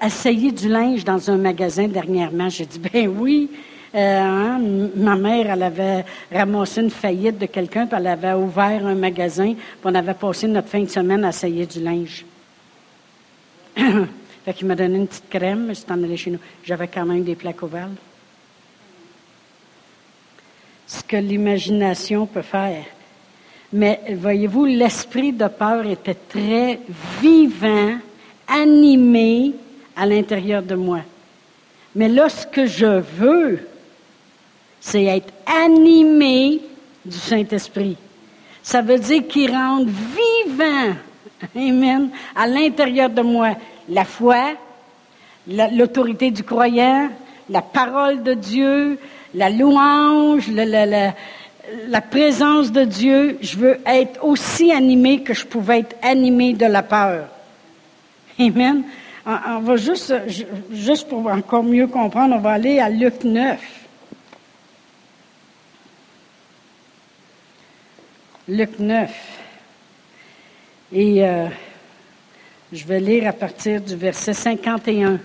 [0.04, 2.48] essayé du linge dans un magasin dernièrement?
[2.48, 3.50] J'ai dit, ben oui.
[3.92, 4.60] Hein,
[4.94, 9.52] ma mère, elle avait ramassé une faillite de quelqu'un, puis elle avait ouvert un magasin,
[9.54, 12.24] puis on avait passé notre fin de semaine à essayer du linge.
[14.44, 16.38] fait qu'il m'a donné une petite crème, je en allé chez nous.
[16.64, 17.90] J'avais quand même des plaques ovales.
[20.86, 22.84] Ce que l'imagination peut faire.
[23.72, 26.80] Mais voyez-vous, l'esprit de peur était très
[27.20, 27.98] vivant,
[28.48, 29.52] animé
[29.94, 31.00] à l'intérieur de moi.
[31.94, 33.60] Mais là, ce que je veux,
[34.80, 36.60] c'est être animé
[37.04, 37.96] du Saint-Esprit.
[38.62, 40.96] Ça veut dire qu'il rende vivant,
[41.56, 43.54] Amen, à l'intérieur de moi
[43.88, 44.52] la foi,
[45.46, 47.08] l'autorité du croyant,
[47.48, 48.98] la parole de Dieu,
[49.34, 53.38] la louange, la, présence de Dieu.
[53.40, 57.26] Je veux être aussi animé que je pouvais être animé de la peur.
[58.38, 58.82] Amen.
[59.26, 60.14] On, va juste,
[60.72, 63.60] juste pour encore mieux comprendre, on va aller à Luc 9.
[68.48, 69.10] Luc 9.
[70.92, 71.46] Et euh,
[72.72, 75.18] je vais lire à partir du verset 51.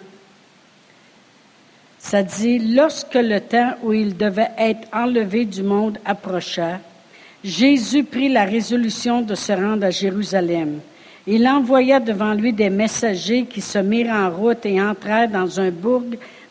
[2.00, 6.80] Ça dit, lorsque le temps où il devait être enlevé du monde approcha,
[7.44, 10.80] Jésus prit la résolution de se rendre à Jérusalem.
[11.28, 15.70] Il envoya devant lui des messagers qui se mirent en route et entrèrent dans un
[15.70, 16.04] bourg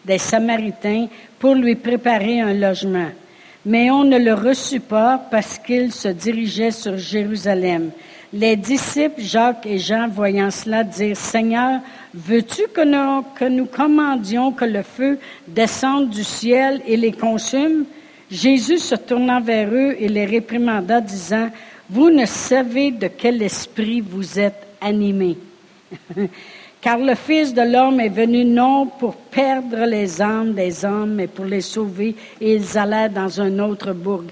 [0.04, 3.10] des Samaritains pour lui préparer un logement.
[3.66, 7.90] Mais on ne le reçut pas parce qu'il se dirigeait sur Jérusalem.
[8.36, 11.78] Les disciples Jacques et Jean, voyant cela, dirent, Seigneur,
[12.12, 12.80] veux-tu que
[13.48, 17.84] nous, commandions que le feu descende du ciel et les consume?
[18.28, 21.48] Jésus se tournant vers eux et les réprimanda, disant,
[21.88, 25.38] Vous ne savez de quel esprit vous êtes animés.
[26.80, 31.28] Car le Fils de l'homme est venu non pour perdre les âmes des hommes, mais
[31.28, 34.24] pour les sauver, et ils allèrent dans un autre bourg.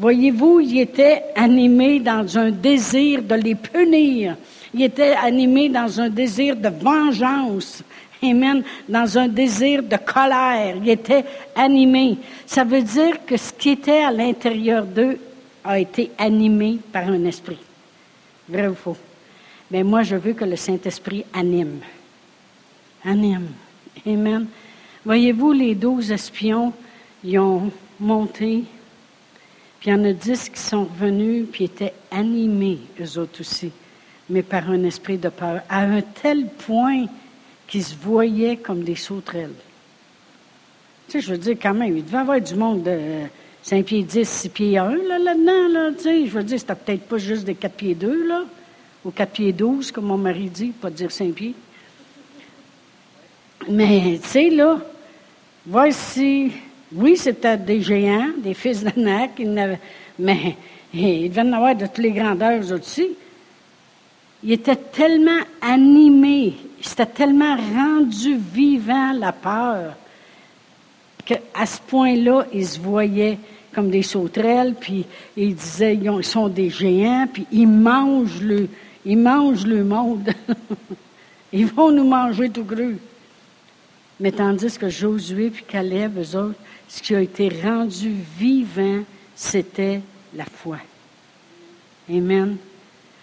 [0.00, 4.36] Voyez-vous, il était animé dans un désir de les punir.
[4.74, 7.84] Il était animé dans un désir de vengeance.
[8.22, 8.64] Amen.
[8.88, 10.76] Dans un désir de colère.
[10.82, 12.18] Il était animé.
[12.46, 15.18] Ça veut dire que ce qui était à l'intérieur d'eux
[15.62, 17.58] a été animé par un esprit.
[18.48, 18.96] Vrai ou faux?
[19.70, 21.80] Mais moi, je veux que le Saint-Esprit anime
[23.04, 23.48] anime.
[24.06, 24.46] Amen.
[25.04, 26.72] Voyez-vous, les douze espions,
[27.24, 28.64] ils ont monté,
[29.80, 33.72] puis il y en a dix qui sont revenus, puis étaient animés, eux autres aussi,
[34.28, 37.06] mais par un esprit de peur, à un tel point
[37.66, 39.54] qu'ils se voyaient comme des sauterelles.
[41.08, 42.98] Tu sais, je veux dire, quand même, il devait y avoir du monde de
[43.62, 46.26] 5 pieds 10, 6 pieds 1 là, là-dedans, là, tu sais.
[46.26, 48.44] Je veux dire, c'était peut-être pas juste des 4 pieds 2, là,
[49.04, 51.54] ou 4 pieds 12, comme mon mari dit, pas dire 5 pieds.
[53.68, 54.78] Mais, tu sais, là,
[55.64, 56.52] voici,
[56.92, 59.40] oui, c'était des géants, des fils d'Anak,
[60.18, 60.56] mais
[60.92, 63.08] il devait en avoir de toutes les grandeurs aussi.
[64.42, 69.94] Il était tellement animé, c'était tellement rendu vivant la peur,
[71.24, 73.38] qu'à ce point-là, il se voyait
[73.72, 75.04] comme des sauterelles, puis
[75.36, 78.68] il disait, ils sont des géants, puis ils mangent le,
[79.04, 80.30] ils mangent le monde.
[81.52, 82.96] ils vont nous manger tout cru.
[84.20, 89.02] Mais tandis que Josué puis Caleb, eux autres, ce qui a été rendu vivant,
[89.34, 90.02] c'était
[90.34, 90.76] la foi.
[92.08, 92.56] Amen.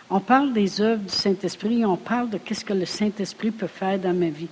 [0.10, 4.00] On parle des œuvres du Saint-Esprit, on parle de qu'est-ce que le Saint-Esprit peut faire
[4.00, 4.48] dans ma vie.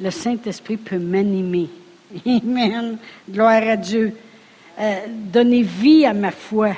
[0.00, 1.68] Le Saint-Esprit peut m'animer.
[2.26, 2.96] Amen.
[3.28, 4.14] Gloire à Dieu.
[4.78, 6.76] Euh, donner vie à ma foi.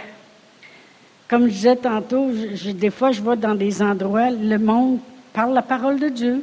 [1.28, 5.00] Comme je disais tantôt, des fois je vais dans des endroits, le monde
[5.32, 6.42] parle la parole de Dieu.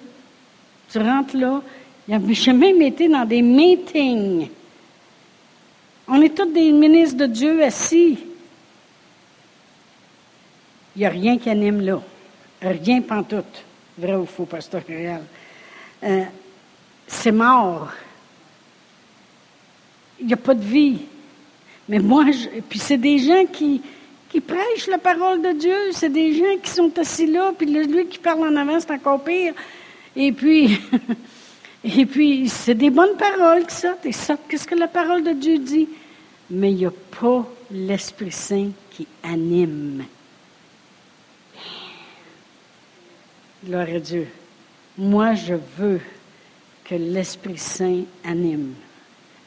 [0.92, 1.62] Tu rentres là.
[2.10, 4.50] J'ai même été dans des meetings.
[6.08, 8.18] On est tous des ministres de Dieu assis.
[10.96, 12.02] Il n'y a rien qui anime là.
[12.62, 13.64] Rien pantoute.
[13.96, 14.82] Vrai ou faux, pasteur.
[16.04, 16.24] Euh,
[17.06, 17.90] c'est mort.
[20.20, 21.02] Il n'y a pas de vie.
[21.88, 22.26] Mais moi,
[22.68, 23.82] puis c'est des gens qui,
[24.30, 25.92] qui prêchent la parole de Dieu.
[25.92, 29.24] C'est des gens qui sont assis là, puis lui qui parle en avant, c'est encore
[29.24, 29.54] pire.
[30.16, 30.80] Et puis,
[31.84, 34.06] et puis, c'est des bonnes paroles qui sortent.
[34.06, 35.88] Et sortent, qu'est-ce que la parole de Dieu dit?
[36.50, 40.04] Mais il n'y a pas l'Esprit Saint qui anime.
[43.64, 44.28] Gloire à Dieu.
[44.98, 46.02] Moi, je veux
[46.84, 48.74] que l'Esprit Saint anime,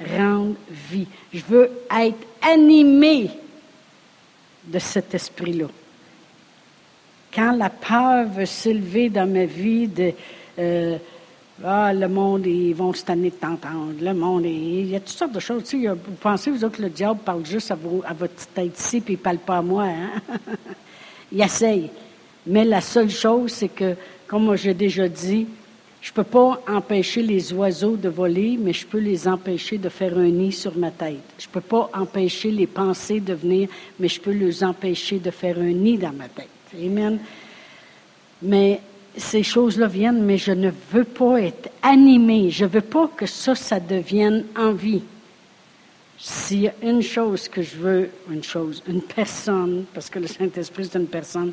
[0.01, 1.09] rende vie.
[1.33, 3.31] Je veux être animé
[4.65, 5.67] de cet esprit-là.
[7.35, 10.13] Quand la peur veut s'élever dans ma vie de
[10.59, 10.99] euh,
[11.65, 13.95] ah, le monde, ils vont se tanner de t'entendre.
[14.01, 15.65] Le monde, il y a toutes sortes de choses.
[15.65, 19.01] Tu vous pensez, vous autres, que le diable parle juste à, à votre tête ici,
[19.01, 19.85] puis il ne parle pas à moi.
[19.85, 20.11] Hein?
[21.33, 21.91] il essaye.
[22.47, 23.95] Mais la seule chose, c'est que,
[24.27, 25.47] comme j'ai déjà dit,
[26.01, 29.89] je ne peux pas empêcher les oiseaux de voler, mais je peux les empêcher de
[29.89, 31.23] faire un nid sur ma tête.
[31.39, 33.69] Je ne peux pas empêcher les pensées de venir,
[34.01, 36.49] mais je peux les empêcher de faire un nid dans ma tête.
[36.75, 37.21] Amen.
[38.43, 38.81] Mais
[39.17, 42.51] ces choses-là viennent, mais je ne veux pas être animé.
[42.51, 45.03] Je ne veux pas que ça, ça devienne envie.
[46.19, 50.29] S'il y a une chose que je veux, une chose, une personne, parce que le
[50.29, 51.53] Saint-Esprit, c'est une personne,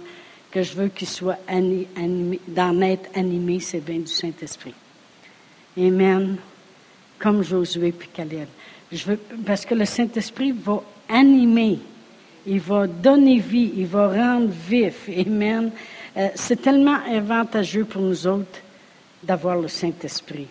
[0.52, 4.74] que je veux qu'il soit animé, d'en être animé, c'est bien du Saint-Esprit.
[5.78, 6.38] Amen.
[7.18, 8.48] Comme Josué puis Caleb.
[8.92, 11.80] Je veux, parce que le Saint-Esprit va animer,
[12.46, 15.10] il va donner vie, il va rendre vif.
[15.10, 15.72] Amen.
[16.18, 18.60] Euh, c'est tellement avantageux pour nous autres
[19.24, 20.48] d'avoir le Saint-Esprit.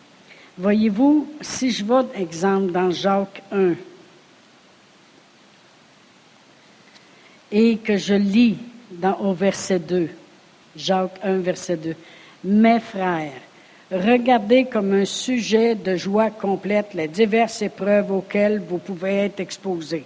[0.57, 3.75] Voyez-vous, si je vois, exemple, dans Jacques 1,
[7.51, 8.59] et que je lis
[9.21, 10.09] au verset 2.
[10.77, 11.95] Jacques 1, verset 2.
[12.45, 13.33] Mes frères,
[13.91, 20.05] regardez comme un sujet de joie complète les diverses épreuves auxquelles vous pouvez être exposés.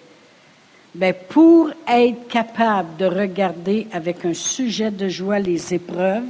[0.95, 6.25] Ben, pour être capable de regarder avec un sujet de joie les épreuves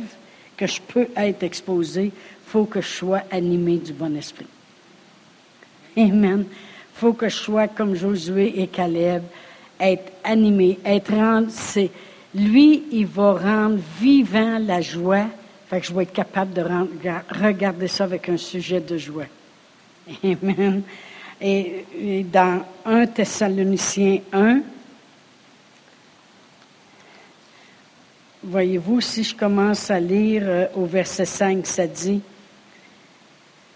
[0.57, 2.13] que je peux être exposé,
[2.47, 4.47] faut que je sois animé du bon esprit.
[5.97, 6.45] Amen.
[6.95, 9.23] Faut que je sois comme Josué et Caleb,
[9.81, 11.91] être animé, être rendu,
[12.35, 15.27] lui, il va rendre vivant la joie.
[15.69, 16.63] Fait que je vais être capable de
[17.43, 19.27] regarder ça avec un sujet de joie.
[20.25, 20.83] Amen.
[21.45, 24.61] Et, dans 1 Thessaloniciens 1,
[28.45, 32.21] voyez-vous, si je commence à lire euh, au verset 5, ça dit,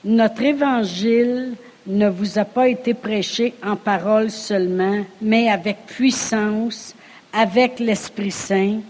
[0.05, 1.55] Notre évangile
[1.88, 6.94] ne vous a pas été prêché en parole seulement, mais avec puissance,
[7.33, 8.81] avec l'Esprit Saint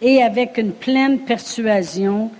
[0.00, 2.30] et avec une pleine persuasion,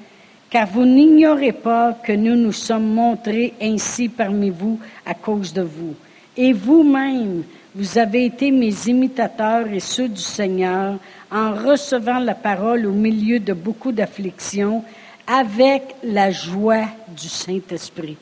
[0.50, 5.62] car vous n'ignorez pas que nous nous sommes montrés ainsi parmi vous à cause de
[5.62, 5.94] vous.
[6.36, 7.42] Et vous-même,
[7.74, 10.98] vous avez été mes imitateurs et ceux du Seigneur
[11.30, 14.84] en recevant la parole au milieu de beaucoup d'afflictions
[15.26, 18.16] avec la joie du Saint-Esprit.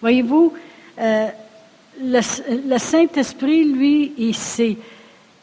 [0.00, 0.52] Voyez-vous,
[0.98, 1.28] euh,
[2.00, 4.76] le, Saint-Esprit, lui, il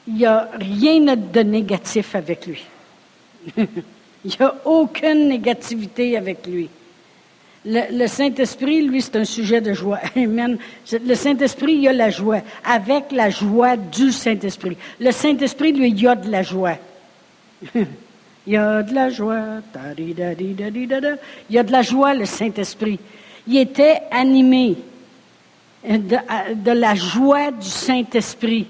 [0.08, 2.66] n'y a rien de négatif avec lui.
[4.26, 6.70] il n'y a aucune négativité avec lui.
[7.66, 10.00] Le, Saint-Esprit, lui, c'est un sujet de joie.
[10.16, 10.58] Amen.
[10.92, 14.78] Le Saint-Esprit, il y a la joie, avec la joie du Saint-Esprit.
[15.00, 16.78] Le Saint-Esprit, lui, il y a de la joie.
[17.76, 17.86] il
[18.48, 19.62] y a de la joie.
[19.98, 20.16] Il
[21.50, 23.00] y a de la joie, le Saint-Esprit.
[23.46, 24.78] Il était animé
[25.86, 28.68] de la joie du Saint-Esprit.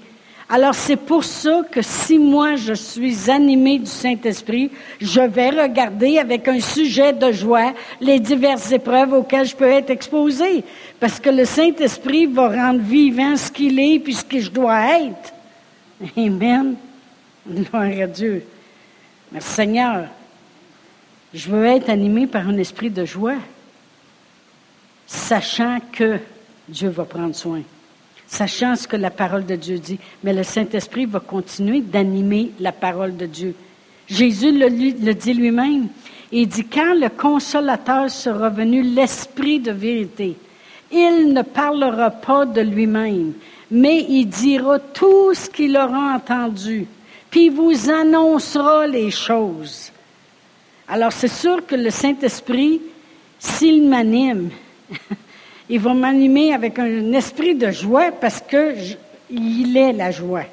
[0.52, 6.18] Alors c'est pour ça que si moi je suis animé du Saint-Esprit, je vais regarder
[6.18, 10.64] avec un sujet de joie les diverses épreuves auxquelles je peux être exposé.
[10.98, 14.98] Parce que le Saint-Esprit va rendre vivant ce qu'il est puis ce que je dois
[15.00, 15.32] être.
[16.16, 16.74] Amen.
[17.48, 18.42] Gloire à Dieu.
[19.30, 20.08] Merci Seigneur.
[21.32, 23.36] Je veux être animé par un esprit de joie,
[25.06, 26.18] sachant que
[26.68, 27.62] Dieu va prendre soin
[28.30, 29.98] sachant ce que la parole de Dieu dit.
[30.22, 33.54] Mais le Saint-Esprit va continuer d'animer la parole de Dieu.
[34.06, 35.88] Jésus le, dit lui-même.
[36.30, 40.36] Il dit, quand le consolateur sera venu, l'Esprit de vérité,
[40.92, 43.32] il ne parlera pas de lui-même,
[43.68, 46.86] mais il dira tout ce qu'il aura entendu,
[47.30, 49.90] puis il vous annoncera les choses.
[50.86, 52.80] Alors c'est sûr que le Saint-Esprit,
[53.40, 54.50] s'il m'anime,
[55.70, 58.74] il va m'animer avec un esprit de joie parce que
[59.30, 60.44] il est la joie.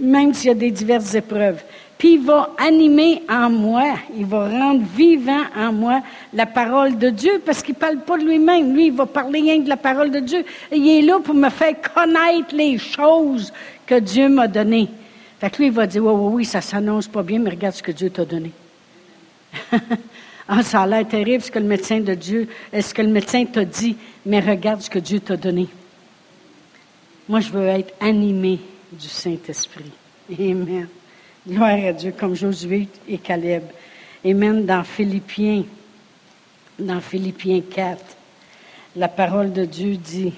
[0.00, 1.62] Même s'il y a des diverses épreuves.
[1.98, 6.00] Puis il va animer en moi, il va rendre vivant en moi
[6.32, 8.72] la parole de Dieu parce qu'il ne parle pas de lui-même.
[8.72, 10.44] Lui, il va parler rien de la parole de Dieu.
[10.72, 13.52] il est là pour me faire connaître les choses
[13.84, 14.88] que Dieu m'a données.
[15.40, 17.74] Fait que lui, il va dire, oui, oui, oui, ça s'annonce pas bien, mais regarde
[17.74, 18.52] ce que Dieu t'a donné.
[20.52, 23.44] ah, ça a l'air terrible ce que le médecin de Dieu, ce que le médecin
[23.44, 23.96] t'a dit,
[24.26, 25.68] mais regarde ce que Dieu t'a donné.
[27.28, 28.58] Moi, je veux être animé
[28.90, 29.92] du Saint-Esprit.
[30.36, 30.88] Amen.
[31.46, 33.62] Gloire à Dieu, comme Josué et Caleb.
[34.24, 35.62] Même dans Philippiens,
[36.80, 38.04] dans Philippiens 4,
[38.96, 40.32] la parole de Dieu dit,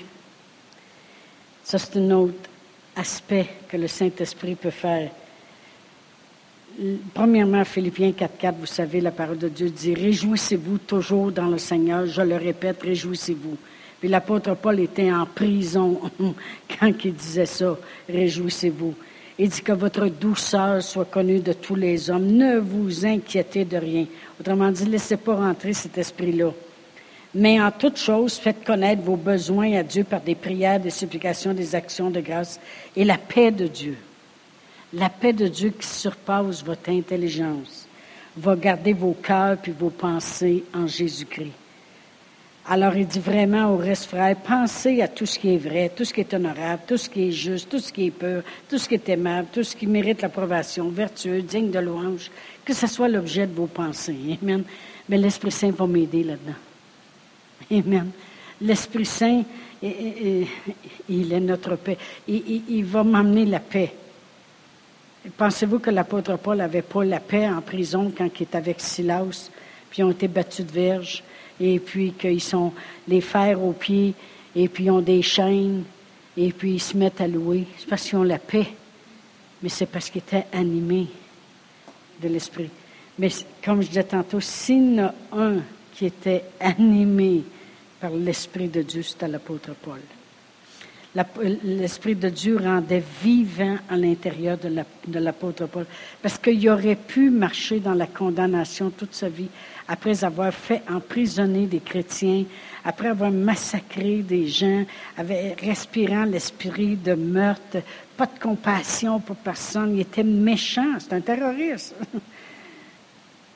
[1.64, 2.50] ça c'est un autre
[2.94, 5.10] aspect que le Saint-Esprit peut faire.
[7.14, 12.06] Premièrement, Philippiens 4.4, vous savez, la parole de Dieu dit, Réjouissez-vous toujours dans le Seigneur.
[12.06, 13.56] Je le répète, réjouissez-vous.
[14.00, 16.00] Puis l'apôtre Paul était en prison
[16.80, 17.76] quand il disait ça,
[18.08, 18.94] Réjouissez-vous.
[19.38, 22.26] Il dit que votre douceur soit connue de tous les hommes.
[22.26, 24.06] Ne vous inquiétez de rien.
[24.40, 26.52] Autrement dit, laissez pas rentrer cet esprit-là.
[27.34, 31.54] Mais en toute chose, faites connaître vos besoins à Dieu par des prières, des supplications,
[31.54, 32.60] des actions de grâce
[32.94, 33.96] et la paix de Dieu.
[34.94, 37.86] La paix de Dieu qui surpasse votre intelligence
[38.36, 41.52] va garder vos cœurs puis vos pensées en Jésus-Christ.
[42.68, 46.04] Alors il dit vraiment au reste frère, pensez à tout ce qui est vrai, tout
[46.04, 48.78] ce qui est honorable, tout ce qui est juste, tout ce qui est pur, tout
[48.78, 52.30] ce qui est aimable, tout ce qui mérite l'approbation, vertueux, digne de louange,
[52.64, 54.38] que ce soit l'objet de vos pensées.
[54.40, 54.62] Amen.
[55.08, 56.52] Mais l'Esprit Saint va m'aider là-dedans.
[57.70, 58.10] Amen.
[58.60, 59.42] L'Esprit Saint,
[59.82, 61.98] il est notre paix.
[62.28, 63.92] Il, il va m'amener la paix.
[65.36, 69.50] Pensez-vous que l'apôtre Paul n'avait pas la paix en prison quand il était avec Silas,
[69.90, 71.22] puis ils ont été battus de verge?
[71.62, 72.72] et puis qu'ils sont
[73.06, 74.14] les fers aux pieds,
[74.54, 75.84] et puis ils ont des chaînes,
[76.36, 77.66] et puis ils se mettent à louer?
[77.78, 78.66] C'est parce qu'ils ont la paix,
[79.62, 81.06] mais c'est parce qu'ils étaient animés
[82.20, 82.70] de l'Esprit.
[83.18, 83.28] Mais
[83.64, 85.56] comme je disais tantôt, s'il y en a un
[85.94, 87.44] qui était animé
[88.00, 90.00] par l'Esprit de Dieu, c'était l'apôtre Paul.
[91.14, 95.84] L'Esprit de Dieu rendait vivant à l'intérieur de l'apôtre Paul,
[96.22, 99.48] parce qu'il aurait pu marcher dans la condamnation toute sa vie,
[99.88, 102.44] après avoir fait emprisonner des chrétiens,
[102.82, 104.86] après avoir massacré des gens,
[105.62, 107.82] respirant l'esprit de meurtre,
[108.16, 109.94] pas de compassion pour personne.
[109.94, 111.94] Il était méchant, c'est un terroriste.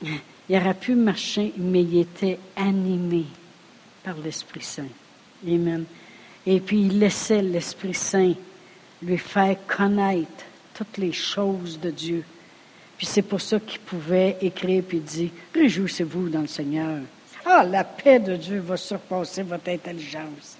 [0.03, 3.25] il aurait pu marcher, mais il était animé
[4.03, 4.83] par l'Esprit Saint.
[5.45, 5.85] Amen.
[6.49, 8.33] Et puis il laissait l'Esprit Saint
[9.03, 12.23] lui faire connaître toutes les choses de Dieu.
[12.97, 16.99] Puis c'est pour ça qu'il pouvait écrire puis dire Réjouissez-vous dans le Seigneur.
[17.45, 20.57] Ah, la paix de Dieu va surpasser votre intelligence.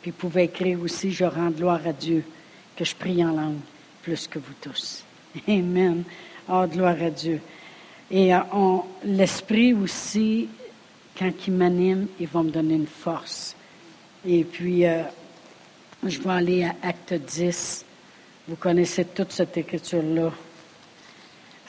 [0.00, 2.22] Puis il pouvait écrire aussi Je rends gloire à Dieu,
[2.76, 3.58] que je prie en langue
[4.02, 5.02] plus que vous tous.
[5.48, 6.04] Amen.
[6.48, 7.40] Ah, gloire à Dieu.
[8.12, 8.38] Et euh,
[9.04, 10.48] l'Esprit aussi,
[11.18, 13.55] quand il m'anime, il va me donner une force.
[14.28, 15.02] Et puis, euh,
[16.04, 17.84] je vais aller à Acte 10.
[18.48, 20.32] Vous connaissez toute cette écriture-là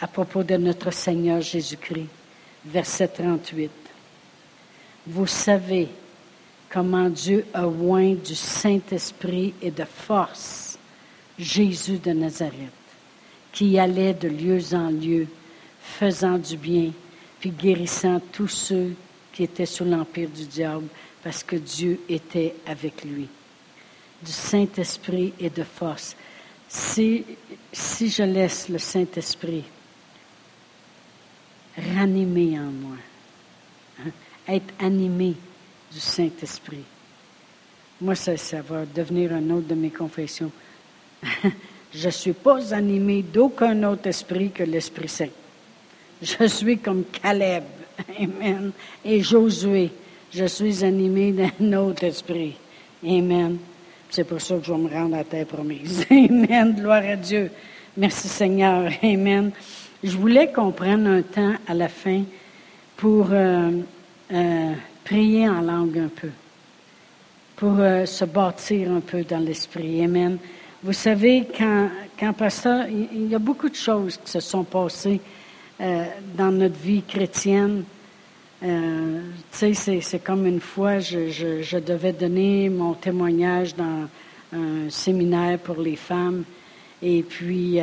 [0.02, 2.08] à propos de notre Seigneur Jésus-Christ.
[2.66, 3.70] Verset 38.
[5.06, 5.88] Vous savez
[6.68, 10.80] comment Dieu a oint du Saint-Esprit et de force
[11.38, 12.72] Jésus de Nazareth,
[13.54, 15.28] qui allait de lieu en lieu,
[15.80, 16.92] faisant du bien,
[17.40, 18.96] puis guérissant tous ceux
[19.32, 20.88] qui étaient sous l'empire du diable,
[21.28, 23.28] parce que Dieu était avec lui.
[24.24, 26.16] Du Saint-Esprit et de force.
[26.70, 27.26] Si,
[27.70, 29.66] si je laisse le Saint-Esprit
[31.98, 32.96] ranimer en moi,
[34.00, 34.12] hein,
[34.48, 35.36] être animé
[35.92, 36.86] du Saint-Esprit.
[38.00, 40.54] Moi, ça, ça va devenir un autre de mes confessions.
[41.94, 45.30] je ne suis pas animé d'aucun autre esprit que l'Esprit Saint.
[46.22, 47.66] Je suis comme Caleb,
[48.18, 48.72] Amen,
[49.04, 49.92] et Josué.
[50.34, 52.56] Je suis animé d'un autre esprit.
[53.06, 53.58] Amen.
[54.10, 56.06] C'est pour ça que je vais me rendre à terre promise.
[56.12, 56.76] Amen.
[56.76, 57.50] Gloire à Dieu.
[57.96, 58.92] Merci Seigneur.
[59.02, 59.52] Amen.
[60.04, 62.24] Je voulais qu'on prenne un temps à la fin
[62.98, 63.72] pour euh,
[64.34, 64.74] euh,
[65.06, 66.30] prier en langue un peu,
[67.56, 70.04] pour euh, se bâtir un peu dans l'esprit.
[70.04, 70.38] Amen.
[70.84, 75.20] Vous savez, quand, quand pasteur, il y a beaucoup de choses qui se sont passées
[75.80, 77.84] dans notre vie chrétienne.
[78.62, 84.08] Tu sais, c'est comme une fois, je, devais donner mon témoignage dans
[84.54, 86.44] un séminaire pour les femmes.
[87.02, 87.80] Et puis,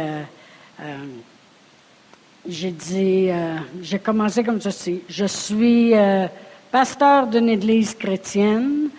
[2.47, 5.01] j'ai dit, euh, j'ai commencé comme ceci.
[5.09, 6.27] Je suis euh,
[6.71, 8.91] pasteur d'une église chrétienne.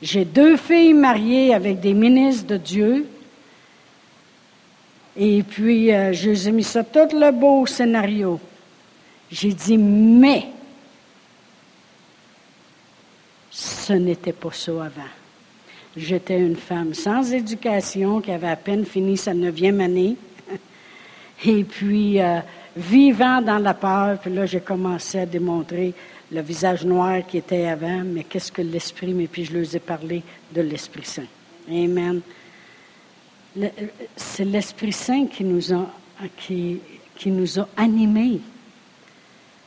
[0.00, 3.06] J'ai deux filles mariées avec des ministres de Dieu.
[5.18, 8.40] Et puis, euh, je les ai mis ça tout le beau scénario.
[9.30, 10.46] J'ai dit, mais
[13.58, 15.10] ce n'était pas ça avant.
[15.96, 20.14] J'étais une femme sans éducation qui avait à peine fini sa neuvième année.
[21.44, 22.38] Et puis, euh,
[22.76, 25.92] vivant dans la peur, puis là, j'ai commencé à démontrer
[26.30, 29.80] le visage noir qui était avant, mais qu'est-ce que l'Esprit, mais puis je leur ai
[29.80, 30.22] parlé
[30.54, 31.26] de l'Esprit Saint.
[31.68, 32.20] Amen.
[34.14, 35.84] C'est l'Esprit Saint qui nous a,
[36.36, 36.78] qui,
[37.16, 38.40] qui nous a animés.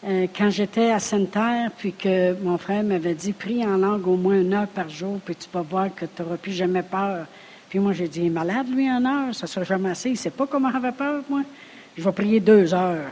[0.04, 4.16] Euh, quand j'étais à Sainte-Terre, puis que mon frère m'avait dit, prie en langue au
[4.16, 7.28] moins une heure par jour, puis tu vas voir que tu n'auras plus jamais peur.
[7.70, 10.10] Puis moi, j'ai dit, il est malade, lui, en heure, ça sera jamais assez.
[10.10, 11.41] Il ne sait pas comment avoir peur, moi.
[11.95, 13.12] Je vais prier deux heures.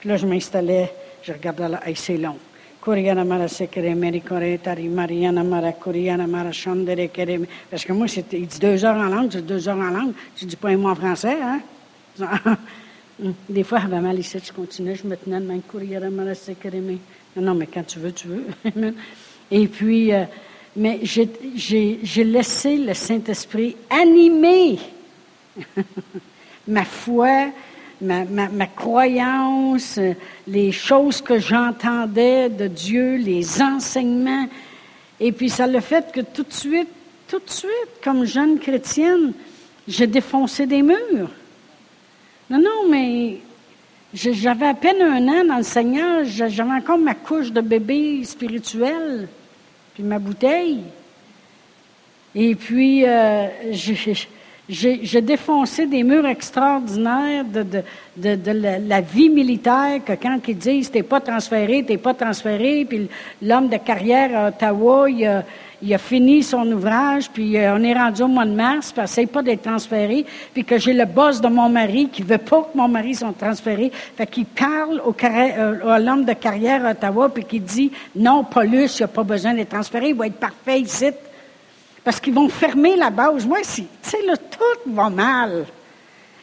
[0.00, 2.36] Puis là, je m'installais, je regardais là, hey, c'est long.
[2.84, 3.02] Parce
[7.84, 10.12] que moi, il dit deux heures en langue, j'ai deux heures en langue.
[10.36, 11.60] Je dis pas un mot en français, hein?
[13.48, 15.60] Des fois, j'avais mal ici, je continuais, je me tenais de main,
[17.36, 18.44] non, non, mais quand tu veux, tu veux.
[19.50, 20.24] Et puis, euh,
[20.76, 24.78] mais j'ai laissé le Saint-Esprit animer
[26.68, 27.50] ma foi,
[28.00, 29.98] ma, croyance,
[30.46, 34.46] les choses que j'entendais de Dieu, les enseignements.
[35.18, 36.88] Et puis, ça le fait que tout de suite,
[37.26, 39.32] tout de suite, comme jeune chrétienne,
[39.88, 41.30] j'ai défoncé des murs.
[42.50, 43.38] Non, non, mais
[44.14, 49.28] j'avais à peine un an dans le Seigneur, j'avais encore ma couche de bébé spirituel,
[49.94, 50.80] puis ma bouteille.
[52.34, 53.48] Et puis, euh,
[54.68, 57.82] j'ai défoncé des murs extraordinaires de,
[58.16, 58.50] de,
[58.88, 63.08] la, vie militaire, que quand ils disent t'es pas transféré, t'es pas transféré, puis
[63.42, 65.44] l'homme de carrière à Ottawa, il a,
[65.80, 69.02] il a fini son ouvrage, puis euh, on est rendu au mois de mars, puis
[69.02, 72.62] essaye pas d'être transféré, puis que j'ai le boss de mon mari qui veut pas
[72.62, 77.28] que mon mari soit transféré, fait qu'il parle euh, à l'homme de carrière à Ottawa,
[77.28, 80.80] puis qui dit, non, Paulus, il a pas besoin d'être transféré, il va être parfait
[80.80, 81.06] ici.
[82.02, 83.46] Parce qu'ils vont fermer la base.
[83.46, 85.66] Moi, si, tu sais, là, tout va mal.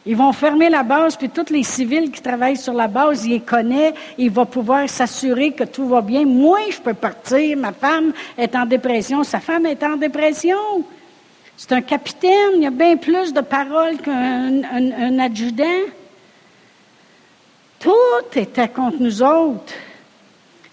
[0.08, 3.32] Ils vont fermer la base, puis tous les civils qui travaillent sur la base, ils
[3.32, 6.24] les connaissent, il va pouvoir s'assurer que tout va bien.
[6.24, 10.84] Moi, je peux partir, ma femme est en dépression, sa femme est en dépression.
[11.56, 15.64] C'est un capitaine, il y a bien plus de paroles qu'un adjudant.
[17.80, 19.74] Tout était contre nous autres.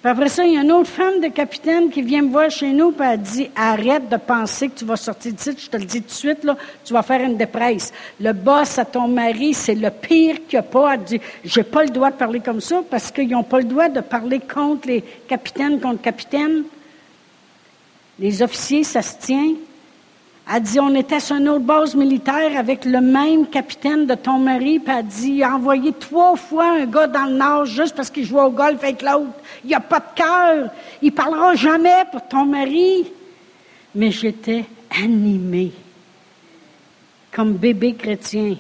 [0.04, 2.52] Puis après ça, il y a une autre femme de capitaine qui vient me voir
[2.52, 5.78] chez nous, puis elle dit Arrête de penser que tu vas sortir d'ici, je te
[5.78, 7.94] le dis tout de suite, là, tu vas faire une dépresse.
[8.20, 10.96] Le boss à ton mari, c'est le pire qu'il n'y a pas.
[10.96, 13.64] Elle dit J'ai pas le droit de parler comme ça parce qu'ils n'ont pas le
[13.64, 16.64] droit de parler contre les capitaines, contre capitaines.
[18.20, 19.54] Les officiers, ça se tient.
[20.52, 24.40] Elle dit, on était sur une autre base militaire avec le même capitaine de ton
[24.40, 27.96] mari, puis elle dit, il a envoyé trois fois un gars dans le nord juste
[27.96, 29.32] parce qu'il jouait au golf avec l'autre.
[29.64, 30.70] Il n'y a pas de cœur.
[31.02, 33.10] Il parlera jamais pour ton mari.
[33.96, 34.66] Mais j'étais
[35.02, 35.72] animée,
[37.32, 38.58] comme bébé chrétien.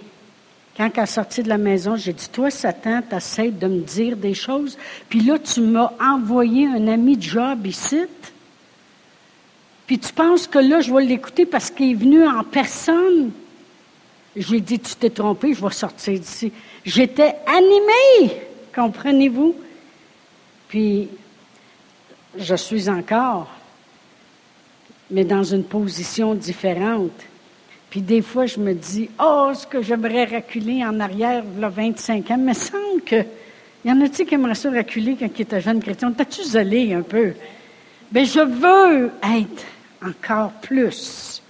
[0.78, 4.16] Quand elle est sortie de la maison, j'ai dit, toi, Satan, t'essayes de me dire
[4.16, 4.78] des choses,
[5.10, 8.04] puis là, tu m'as envoyé un ami de job ici.
[9.88, 13.32] Puis tu penses que là, je vais l'écouter parce qu'il est venu en personne?
[14.36, 16.52] J'ai dit, tu t'es trompé, je vais sortir d'ici.
[16.84, 18.42] J'étais animée,
[18.74, 19.56] comprenez-vous?
[20.68, 21.08] Puis,
[22.36, 23.48] je suis encore,
[25.12, 27.12] mais dans une position différente.
[27.92, 32.32] Puis des fois, je me dis, oh, est-ce que j'aimerais reculer en arrière, là, 25
[32.32, 32.38] ans?
[32.40, 33.24] Me semble que,
[33.86, 36.12] y en a-t-il qui aimeraient ça reculer quand ils étaient jeunes chrétiens?
[36.12, 37.34] T'as-tu zélé un peu?
[38.12, 39.66] Mais je veux être
[40.06, 41.42] encore plus.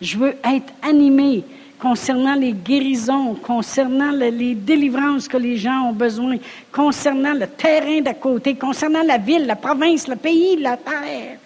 [0.00, 1.44] Je veux être animé
[1.78, 6.36] concernant les guérisons, concernant les délivrances que les gens ont besoin,
[6.70, 11.38] concernant le terrain d'à côté, concernant la ville, la province, le pays, la terre.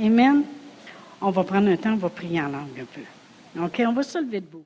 [0.00, 0.44] Amen.
[1.20, 3.64] On va prendre un temps, on va prier en langue un peu.
[3.64, 4.62] OK, on va se lever debout.